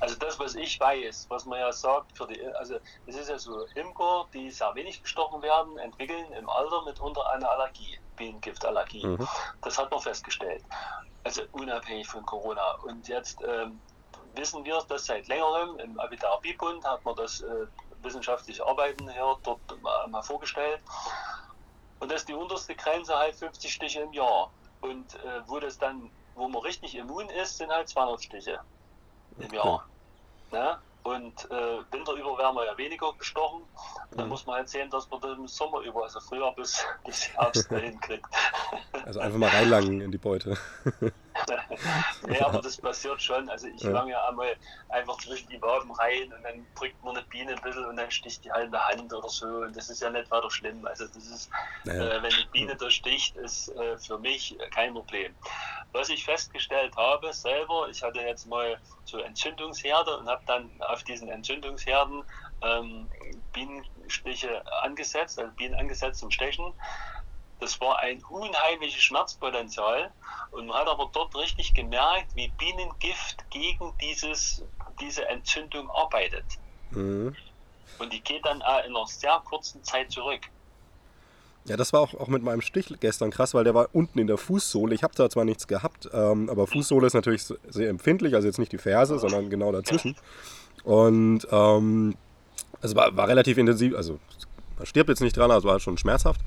[0.00, 3.38] Also das, was ich weiß, was man ja sagt, für die, also es ist ja
[3.38, 9.06] so, Imker, die sehr wenig gestochen werden, entwickeln im Alter mitunter eine Allergie, Bienengiftallergie.
[9.06, 9.28] Mhm.
[9.62, 10.62] Das hat man festgestellt.
[11.24, 12.74] Also unabhängig von Corona.
[12.84, 13.80] Und jetzt ähm,
[14.34, 17.66] wissen wir das seit längerem, im Abitabibund hat man das äh,
[18.02, 20.80] wissenschaftliche Arbeiten hier dort mal, mal vorgestellt.
[22.00, 24.52] Und das ist die unterste Grenze halt 50 Stiche im Jahr.
[24.80, 28.60] Und äh, wo das dann, wo man richtig immun ist, sind halt 200 Stiche
[29.40, 29.86] im Jahr.
[30.52, 30.78] Ne?
[31.04, 33.62] Und äh, Winter über werden wir ja weniger gestochen.
[34.10, 34.30] Dann mhm.
[34.30, 37.68] muss man halt sehen, dass man das im Sommer über, also früher bis, bis Herbst
[37.68, 38.26] hinkriegt.
[39.06, 40.58] Also einfach mal reinlangen in die Beute.
[42.22, 43.48] nee, aber das passiert schon.
[43.48, 43.90] Also ich Ja.
[43.90, 44.56] lang ja einmal
[44.88, 48.10] einfach zwischen die Waben rein und dann drückt man eine Biene ein bisschen und dann
[48.10, 49.46] sticht die halt in der Hand oder so.
[49.46, 50.84] Und das ist ja nicht weiter schlimm.
[50.86, 51.50] Also das ist,
[51.84, 52.02] Naja.
[52.02, 55.36] äh, wenn eine Biene da sticht, ist äh, für mich kein Problem.
[55.92, 61.02] Was ich festgestellt habe selber, ich hatte jetzt mal so Entzündungsherde und habe dann auf
[61.04, 62.24] diesen Entzündungsherden
[62.62, 63.10] ähm,
[63.52, 66.74] Bienenstiche angesetzt, also Bienen angesetzt zum Stechen.
[67.60, 70.12] Das war ein unheimliches Schmerzpotenzial
[70.52, 74.62] und man hat aber dort richtig gemerkt, wie Bienengift gegen dieses,
[75.00, 76.44] diese Entzündung arbeitet.
[76.92, 77.34] Mhm.
[77.98, 80.42] Und die geht dann auch in einer sehr kurzen Zeit zurück.
[81.64, 84.26] Ja, das war auch, auch mit meinem Stich gestern krass, weil der war unten in
[84.26, 84.94] der Fußsohle.
[84.94, 88.58] Ich habe da zwar nichts gehabt, ähm, aber Fußsohle ist natürlich sehr empfindlich, also jetzt
[88.58, 90.16] nicht die Ferse, sondern genau dazwischen.
[90.84, 92.14] Und ähm,
[92.80, 94.18] es war, war relativ intensiv, also
[94.78, 96.40] man stirbt jetzt nicht dran, also war schon schmerzhaft.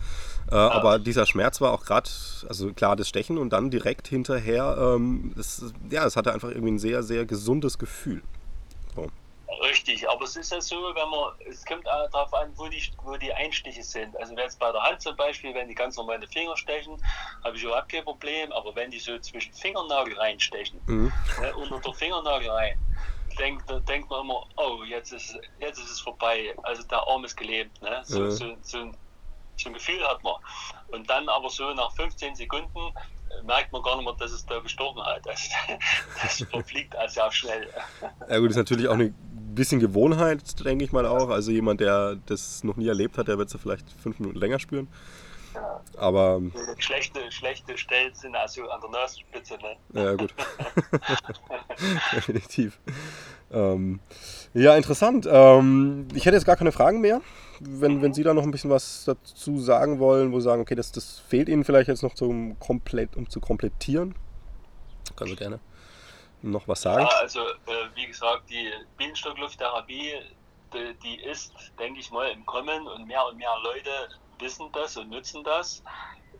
[0.51, 2.09] Äh, Aber dieser Schmerz war auch gerade,
[2.49, 6.71] also klar, das Stechen und dann direkt hinterher, ähm, das, ja, es hatte einfach irgendwie
[6.71, 8.21] ein sehr, sehr gesundes Gefühl.
[8.95, 9.07] So.
[9.63, 12.81] Richtig, aber es ist ja so, wenn man, es kommt auch darauf an, wo die,
[13.03, 14.17] wo die Einstiche sind.
[14.17, 16.57] Also wenn jetzt bei der Hand zum Beispiel, wenn die ganz normal in die Finger
[16.57, 16.93] stechen,
[17.43, 21.11] habe ich überhaupt kein Problem, aber wenn die so zwischen Fingernagel reinstechen, Mhm.
[21.41, 22.77] ne, unter der Fingernagel rein,
[23.35, 26.53] denkt, da denkt man immer, oh, jetzt ist, jetzt ist es vorbei.
[26.63, 27.81] Also der Arm ist gelebt.
[27.81, 28.01] Ne?
[28.03, 28.31] So, Ja.
[28.31, 28.97] so, so, ein,
[29.57, 30.35] so ein Gefühl hat man.
[30.91, 32.79] Und dann aber so nach 15 Sekunden
[33.45, 35.27] merkt man gar nicht mehr, dass es da gestochen hat.
[35.27, 35.49] Also,
[36.21, 37.67] das verfliegt also auch schnell.
[38.29, 39.13] Ja gut, ist natürlich auch eine
[39.55, 41.29] bisschen Gewohnheit, denke ich mal auch.
[41.29, 44.39] Also jemand, der das noch nie erlebt hat, der wird es ja vielleicht fünf Minuten
[44.39, 44.87] länger spüren.
[45.53, 45.81] Ja.
[45.97, 46.41] Aber
[46.77, 49.57] Schlechte, schlechte Stellen sind also an der Nasenspitze.
[49.57, 50.01] Ne?
[50.01, 50.33] ja gut.
[52.15, 52.79] Definitiv.
[53.51, 53.99] Ähm,
[54.53, 55.27] ja, interessant.
[55.29, 57.21] Ähm, ich hätte jetzt gar keine Fragen mehr.
[57.59, 60.75] Wenn, wenn Sie da noch ein bisschen was dazu sagen wollen, wo Sie sagen, okay,
[60.75, 64.15] das, das fehlt Ihnen vielleicht jetzt noch zum komplett, um zu komplettieren,
[65.15, 65.59] können Sie gerne
[66.41, 67.03] noch was sagen.
[67.03, 70.13] Ja, also äh, wie gesagt, die Bienenstocklufttherapie,
[70.73, 73.89] die, die ist, denke ich mal, im Kommen und mehr und mehr Leute
[74.41, 75.83] wissen das und nutzen das.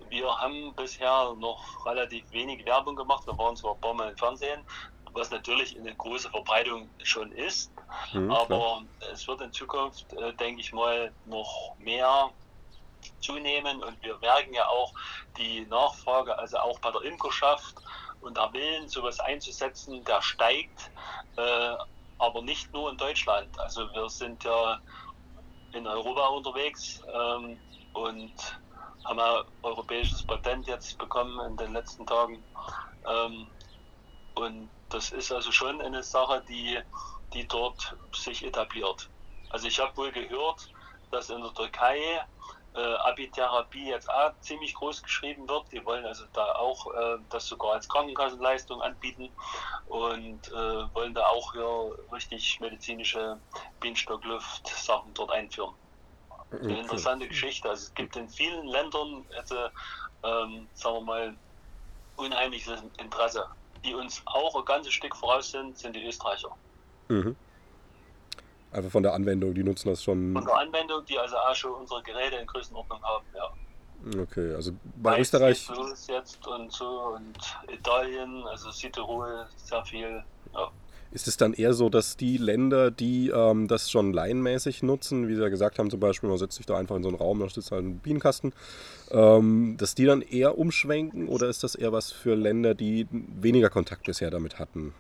[0.09, 3.25] Wir haben bisher noch relativ wenig Werbung gemacht.
[3.27, 4.65] Wir waren zwar ein paar Mal im Fernsehen,
[5.13, 7.71] was natürlich eine große Verbreitung schon ist,
[8.13, 8.41] Mhm, klar.
[8.41, 12.31] aber es wird in Zukunft, äh, denke ich mal, noch mehr
[13.19, 14.93] zunehmen und wir merken ja auch
[15.37, 17.75] die Nachfrage, also auch bei der Imkerschaft
[18.21, 20.91] und der Willen, sowas einzusetzen, der steigt,
[21.37, 21.75] äh,
[22.19, 23.57] aber nicht nur in Deutschland.
[23.59, 24.79] Also wir sind ja
[25.73, 27.59] in Europa unterwegs ähm,
[27.93, 28.33] und
[29.05, 32.43] haben ein europäisches Patent jetzt bekommen in den letzten Tagen.
[33.07, 33.51] Ähm,
[34.35, 36.79] und das ist also schon eine Sache, die,
[37.33, 39.09] die dort sich etabliert.
[39.49, 40.69] Also ich habe wohl gehört,
[41.11, 42.21] dass in der Türkei
[42.73, 45.71] äh, Abitherapie jetzt auch ziemlich groß geschrieben wird.
[45.71, 49.35] Die wollen also da auch äh, das sogar als Krankenkassenleistung anbieten
[49.87, 53.41] und äh, wollen da auch hier richtig medizinische
[53.81, 55.75] Bienenstockluft-Sachen dort einführen.
[56.51, 57.69] Eine interessante Geschichte.
[57.69, 59.55] Also es gibt in vielen Ländern, also,
[60.23, 61.35] ähm, sagen wir mal,
[62.17, 63.45] unheimliches Interesse.
[63.85, 66.55] Die uns auch ein ganzes Stück voraus sind, sind die Österreicher.
[67.07, 67.35] Mhm.
[68.71, 70.33] Einfach von der Anwendung, die nutzen das schon.
[70.33, 73.25] Von der Anwendung, die also auch schon unsere Geräte in Größenordnung haben.
[73.35, 73.51] Ja.
[74.21, 75.69] Okay, also bei Weiß Österreich.
[75.69, 77.37] los jetzt und so und
[77.69, 80.23] Italien, also Südtirol, sehr viel.
[80.53, 80.71] Ja.
[81.11, 85.35] Ist es dann eher so, dass die Länder, die ähm, das schon laienmäßig nutzen, wie
[85.35, 87.39] Sie ja gesagt haben, zum Beispiel, man setzt sich da einfach in so einen Raum,
[87.39, 88.53] da steht halt ein Bienenkasten,
[89.11, 93.69] ähm, dass die dann eher umschwenken oder ist das eher was für Länder, die weniger
[93.69, 94.93] Kontakt bisher damit hatten?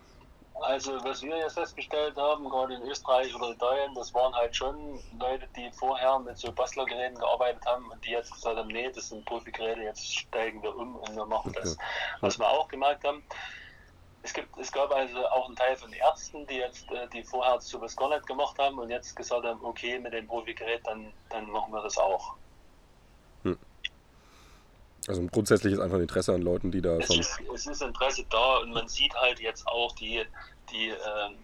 [0.61, 4.99] Also was wir jetzt festgestellt haben, gerade in Österreich oder Italien, das waren halt schon
[5.19, 9.09] Leute, die vorher mit so Bastlergeräten gearbeitet haben und die jetzt gesagt haben, nee, das
[9.09, 11.73] sind Profigeräte, jetzt steigen wir um und wir machen das.
[11.73, 11.85] Okay.
[12.21, 13.23] Was wir auch gemerkt haben,
[14.23, 17.59] es, gibt, es gab also auch einen Teil von Ärzten, die jetzt, äh, die vorher
[17.95, 21.73] gar nicht gemacht haben und jetzt gesagt haben, okay, mit dem Profigerät, dann, dann machen
[21.73, 22.35] wir das auch.
[25.07, 27.19] Also grundsätzlich ist einfach ein Interesse an Leuten, die da Es schon.
[27.19, 30.23] ist, es ist Interesse da und man sieht halt jetzt auch die,
[30.71, 31.35] die, ähm,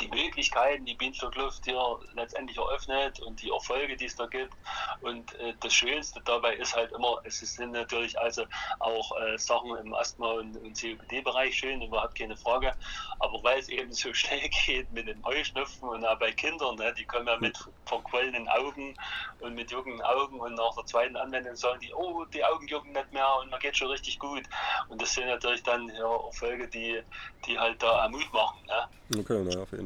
[0.00, 4.54] die Möglichkeiten, die Bienenstockluft hier letztendlich eröffnet und die Erfolge, die es da gibt.
[5.00, 8.44] Und äh, das Schönste dabei ist halt immer, es sind natürlich also
[8.78, 12.72] auch äh, Sachen im Asthma- und, und COPD-Bereich schön, überhaupt keine Frage.
[13.18, 16.94] Aber weil es eben so schnell geht mit dem Heuschnupfen und auch bei Kindern, ne,
[16.96, 18.94] die kommen ja mit verquollenen Augen
[19.40, 22.92] und mit juckenden Augen und nach der zweiten Anwendung sagen die, oh, die Augen jucken
[22.92, 24.42] nicht mehr und man geht schon richtig gut.
[24.88, 27.00] Und das sind natürlich dann ja, Erfolge, die,
[27.46, 28.58] die halt da Mut machen.
[28.66, 29.20] Ne?
[29.20, 29.85] Okay, naja, auf jeden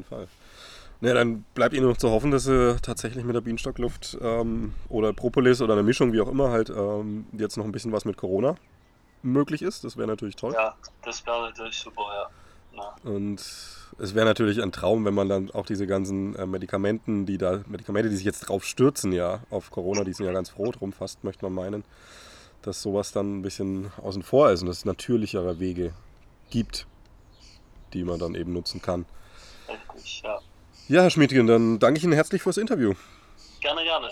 [1.01, 5.13] Ne, dann bleibt Ihnen noch zu hoffen, dass Sie tatsächlich mit der Bienenstockluft ähm, oder
[5.13, 8.17] Propolis oder eine Mischung, wie auch immer, halt ähm, jetzt noch ein bisschen was mit
[8.17, 8.55] Corona
[9.23, 9.83] möglich ist.
[9.83, 10.53] Das wäre natürlich toll.
[10.53, 12.77] Ja, das wäre natürlich super, ja.
[12.77, 13.11] ja.
[13.11, 13.39] Und
[13.97, 17.61] es wäre natürlich ein Traum, wenn man dann auch diese ganzen äh, Medikamenten, die da,
[17.67, 20.93] Medikamente, die sich jetzt drauf stürzen, ja, auf Corona, die sind ja ganz froh drum,
[20.93, 21.83] fast möchte man meinen,
[22.61, 25.93] dass sowas dann ein bisschen außen vor ist und es natürlichere Wege
[26.51, 26.85] gibt,
[27.93, 29.05] die man dann eben nutzen kann.
[30.23, 30.39] Ja.
[30.87, 32.93] Ja, Herr Schmiedgen, dann danke ich Ihnen herzlich fürs Interview.
[33.61, 34.09] Gerne, gerne.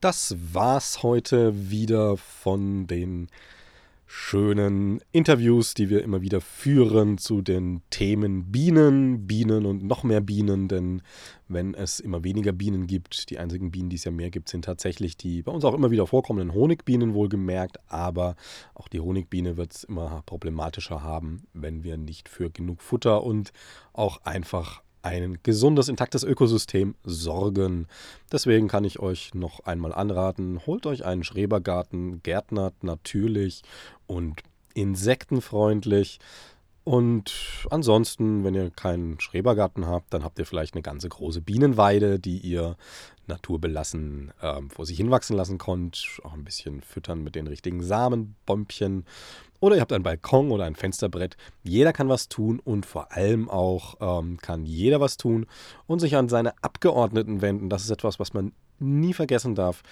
[0.00, 3.28] Das war's heute wieder von den
[4.12, 10.20] schönen Interviews, die wir immer wieder führen zu den Themen Bienen, Bienen und noch mehr
[10.20, 11.02] Bienen, denn
[11.46, 14.64] wenn es immer weniger Bienen gibt, die einzigen Bienen, die es ja mehr gibt, sind
[14.64, 18.34] tatsächlich die bei uns auch immer wieder vorkommenden Honigbienen wohlgemerkt, aber
[18.74, 23.52] auch die Honigbiene wird es immer problematischer haben, wenn wir nicht für genug Futter und
[23.92, 27.86] auch einfach ein gesundes, intaktes Ökosystem sorgen.
[28.32, 33.62] Deswegen kann ich euch noch einmal anraten, holt euch einen Schrebergarten, gärtnert natürlich
[34.06, 34.42] und
[34.74, 36.20] insektenfreundlich.
[36.84, 37.32] Und
[37.70, 42.38] ansonsten, wenn ihr keinen Schrebergarten habt, dann habt ihr vielleicht eine ganze große Bienenweide, die
[42.38, 42.76] ihr
[43.26, 46.18] naturbelassen ähm, vor sich hinwachsen lassen könnt.
[46.24, 49.04] Auch ein bisschen füttern mit den richtigen Samenbäumchen.
[49.60, 51.36] Oder ihr habt einen Balkon oder ein Fensterbrett.
[51.62, 55.46] Jeder kann was tun und vor allem auch ähm, kann jeder was tun
[55.86, 57.68] und sich an seine Abgeordneten wenden.
[57.68, 59.82] Das ist etwas, was man nie vergessen darf.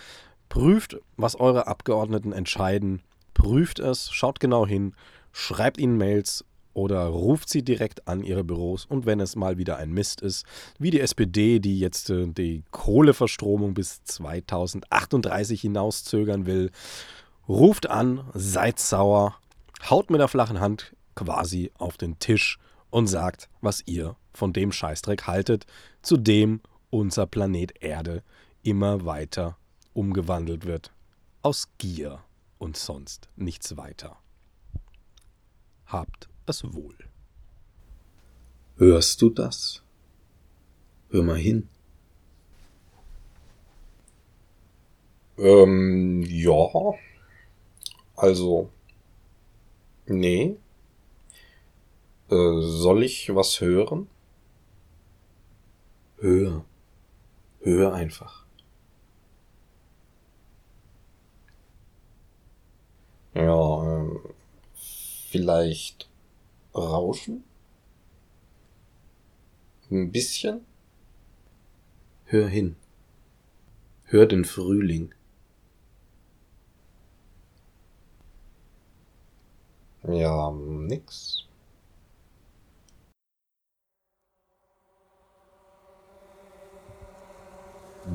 [0.49, 3.03] Prüft, was eure Abgeordneten entscheiden.
[3.35, 4.95] Prüft es, schaut genau hin,
[5.33, 8.87] schreibt ihnen Mails oder ruft sie direkt an ihre Büros.
[8.87, 10.47] Und wenn es mal wieder ein Mist ist,
[10.79, 16.71] wie die SPD, die jetzt äh, die Kohleverstromung bis 2038 hinauszögern will,
[17.49, 19.37] ruft an, seid sauer,
[19.83, 22.59] haut mit der flachen Hand quasi auf den Tisch
[22.91, 25.67] und sagt, was ihr von dem Scheißdreck haltet,
[26.03, 26.61] zu dem
[26.91, 28.23] unser Planet Erde
[28.63, 29.57] immer weiter
[29.93, 30.93] umgewandelt wird.
[31.43, 32.21] Aus Gier
[32.59, 34.17] und sonst nichts weiter.
[35.87, 36.97] Habt es wohl.
[38.77, 39.83] Hörst du das?
[41.11, 41.69] Hör mal hin.
[45.39, 46.95] Ähm, ja.
[48.17, 48.71] Also,
[50.09, 50.57] Nee.
[52.31, 54.09] Äh, soll ich was hören?
[56.21, 56.65] Hör.
[57.61, 58.47] Hör einfach.
[63.35, 64.21] Ja, ähm,
[64.75, 66.09] vielleicht
[66.75, 67.45] Rauschen?
[69.91, 70.65] Ein bisschen?
[72.25, 72.77] Hör hin.
[74.05, 75.13] Hör den Frühling.
[80.09, 81.45] Ja, nix.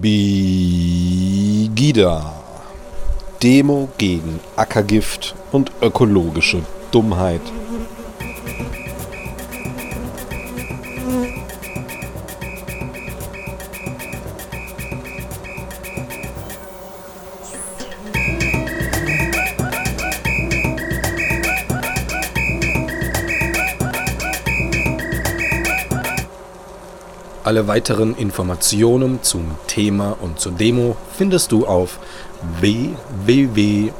[0.02, 1.14] Bigida.
[3.44, 7.41] Demo gegen Ackergift und ökologische Dummheit.
[27.54, 31.99] Alle weiteren Informationen zum Thema und zur Demo findest du auf
[32.60, 33.93] www.bigida.de.